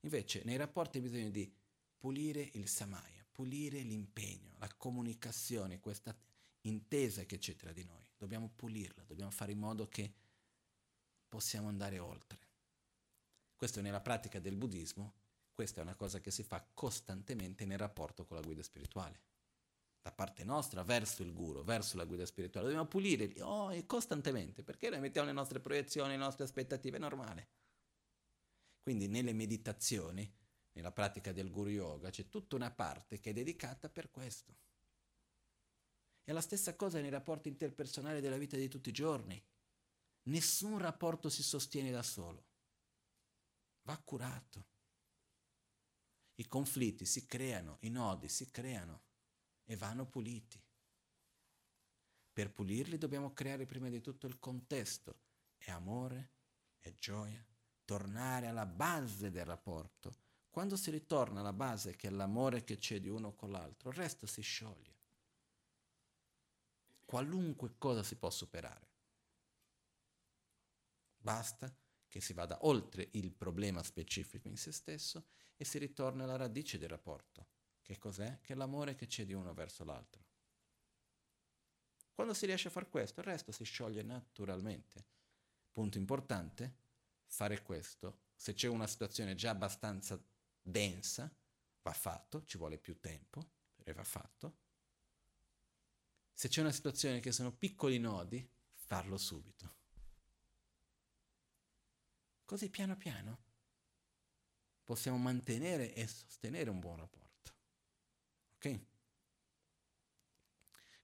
[0.00, 1.52] invece nei rapporti hai bisogno di
[1.98, 6.16] pulire il samaya, pulire l'impegno, la comunicazione, questa
[6.62, 8.06] intesa che c'è tra di noi.
[8.16, 10.12] Dobbiamo pulirla, dobbiamo fare in modo che
[11.28, 12.38] possiamo andare oltre.
[13.56, 15.14] Questo nella pratica del buddismo,
[15.52, 19.29] questa è una cosa che si fa costantemente nel rapporto con la guida spirituale.
[20.02, 22.66] Da parte nostra, verso il guru, verso la guida spirituale.
[22.66, 27.48] Dobbiamo pulire oh, costantemente, perché noi mettiamo le nostre proiezioni, le nostre aspettative, è normale.
[28.82, 30.32] Quindi nelle meditazioni,
[30.72, 34.56] nella pratica del guru yoga, c'è tutta una parte che è dedicata per questo
[36.30, 39.42] è la stessa cosa nei rapporti interpersonali della vita di tutti i giorni.
[40.28, 42.46] Nessun rapporto si sostiene da solo.
[43.82, 44.68] Va curato.
[46.36, 49.08] I conflitti si creano, i nodi si creano
[49.70, 50.60] e vanno puliti.
[52.32, 55.20] Per pulirli dobbiamo creare prima di tutto il contesto.
[55.56, 56.30] È amore,
[56.80, 57.46] è gioia,
[57.84, 60.16] tornare alla base del rapporto.
[60.50, 63.96] Quando si ritorna alla base che è l'amore che c'è di uno con l'altro, il
[63.96, 64.98] resto si scioglie
[67.04, 68.88] qualunque cosa si può superare.
[71.16, 71.72] Basta
[72.08, 75.26] che si vada oltre il problema specifico in se stesso
[75.56, 77.59] e si ritorna alla radice del rapporto.
[77.82, 78.40] Che cos'è?
[78.40, 80.24] Che è l'amore che c'è di uno verso l'altro.
[82.12, 85.06] Quando si riesce a fare questo, il resto si scioglie naturalmente.
[85.72, 86.76] Punto importante,
[87.24, 90.22] fare questo, se c'è una situazione già abbastanza
[90.60, 91.32] densa,
[91.82, 93.50] va fatto, ci vuole più tempo,
[93.82, 94.58] e va fatto,
[96.32, 99.76] se c'è una situazione che sono piccoli nodi, farlo subito.
[102.44, 103.38] Così piano piano
[104.82, 107.29] possiamo mantenere e sostenere un buon rapporto.
[108.62, 108.80] Ok?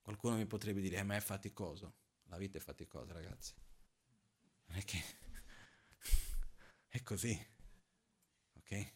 [0.02, 1.94] Qualcuno mi potrebbe dire, eh, ma è faticoso.
[2.24, 3.54] La vita è faticosa, ragazzi.
[4.66, 5.02] Non è che
[6.86, 7.34] è così.
[8.58, 8.94] Ok?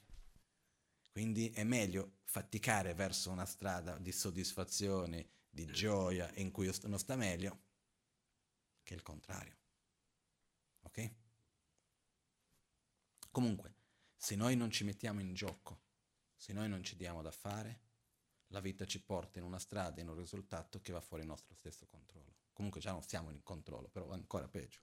[1.11, 7.17] Quindi è meglio faticare verso una strada di soddisfazione, di gioia in cui uno sta
[7.17, 7.63] meglio
[8.83, 9.57] che il contrario.
[10.83, 11.15] Ok?
[13.31, 13.75] Comunque,
[14.17, 15.81] se noi non ci mettiamo in gioco,
[16.37, 17.89] se noi non ci diamo da fare,
[18.51, 21.55] la vita ci porta in una strada, in un risultato che va fuori il nostro
[21.55, 22.35] stesso controllo.
[22.53, 24.81] Comunque già non siamo in controllo, però va ancora peggio.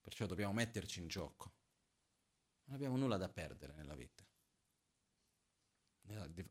[0.00, 1.52] Perciò dobbiamo metterci in gioco.
[2.64, 4.24] Non abbiamo nulla da perdere nella vita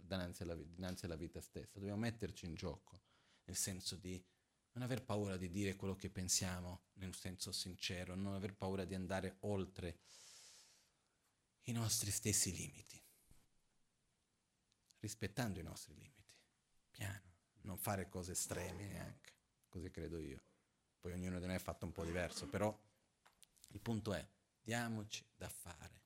[0.02, 1.80] dinanzi alla, dinanzi alla vita stessa.
[1.80, 3.02] Dobbiamo metterci in gioco,
[3.45, 4.24] nel senso di
[4.74, 8.95] non aver paura di dire quello che pensiamo, nel senso sincero, non aver paura di
[8.95, 9.99] andare oltre
[11.64, 13.02] i nostri stessi limiti,
[14.99, 16.35] rispettando i nostri limiti,
[16.91, 19.34] piano, non fare cose estreme neanche,
[19.67, 20.43] così credo io.
[20.99, 22.77] Poi ognuno di noi è fatto un po' diverso, però
[23.69, 24.27] il punto è,
[24.61, 26.01] diamoci da fare,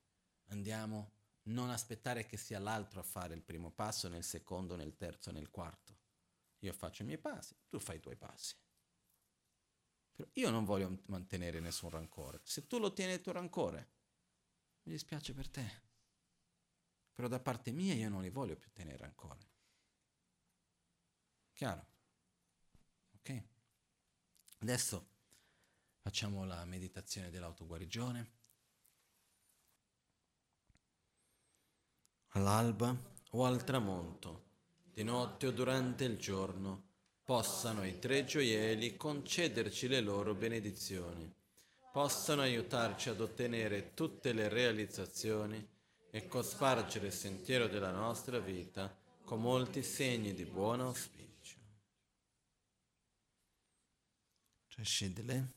[0.46, 1.12] andiamo
[1.44, 5.50] non aspettare che sia l'altro a fare il primo passo, nel secondo, nel terzo, nel
[5.50, 5.98] quarto.
[6.60, 8.56] Io faccio i miei passi, tu fai i tuoi passi.
[10.12, 12.40] Però io non voglio mantenere nessun rancore.
[12.44, 13.90] Se tu lo tieni il tuo rancore,
[14.84, 15.82] mi dispiace per te.
[17.14, 19.48] Però da parte mia io non li voglio più tenere rancore.
[21.52, 21.86] Chiaro?
[23.16, 23.42] Ok?
[24.58, 25.08] Adesso
[26.00, 28.42] facciamo la meditazione dell'autoguarigione.
[32.34, 32.96] all'alba
[33.30, 34.42] o al tramonto,
[34.92, 36.82] di notte o durante il giorno,
[37.22, 41.32] possano i tre gioielli concederci le loro benedizioni,
[41.92, 45.66] possano aiutarci ad ottenere tutte le realizzazioni
[46.14, 51.58] e cospargere il sentiero della nostra vita con molti segni di buon auspicio.
[54.68, 55.52] Trascendile.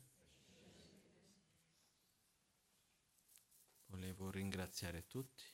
[3.85, 5.45] Volevo ringraziare tutti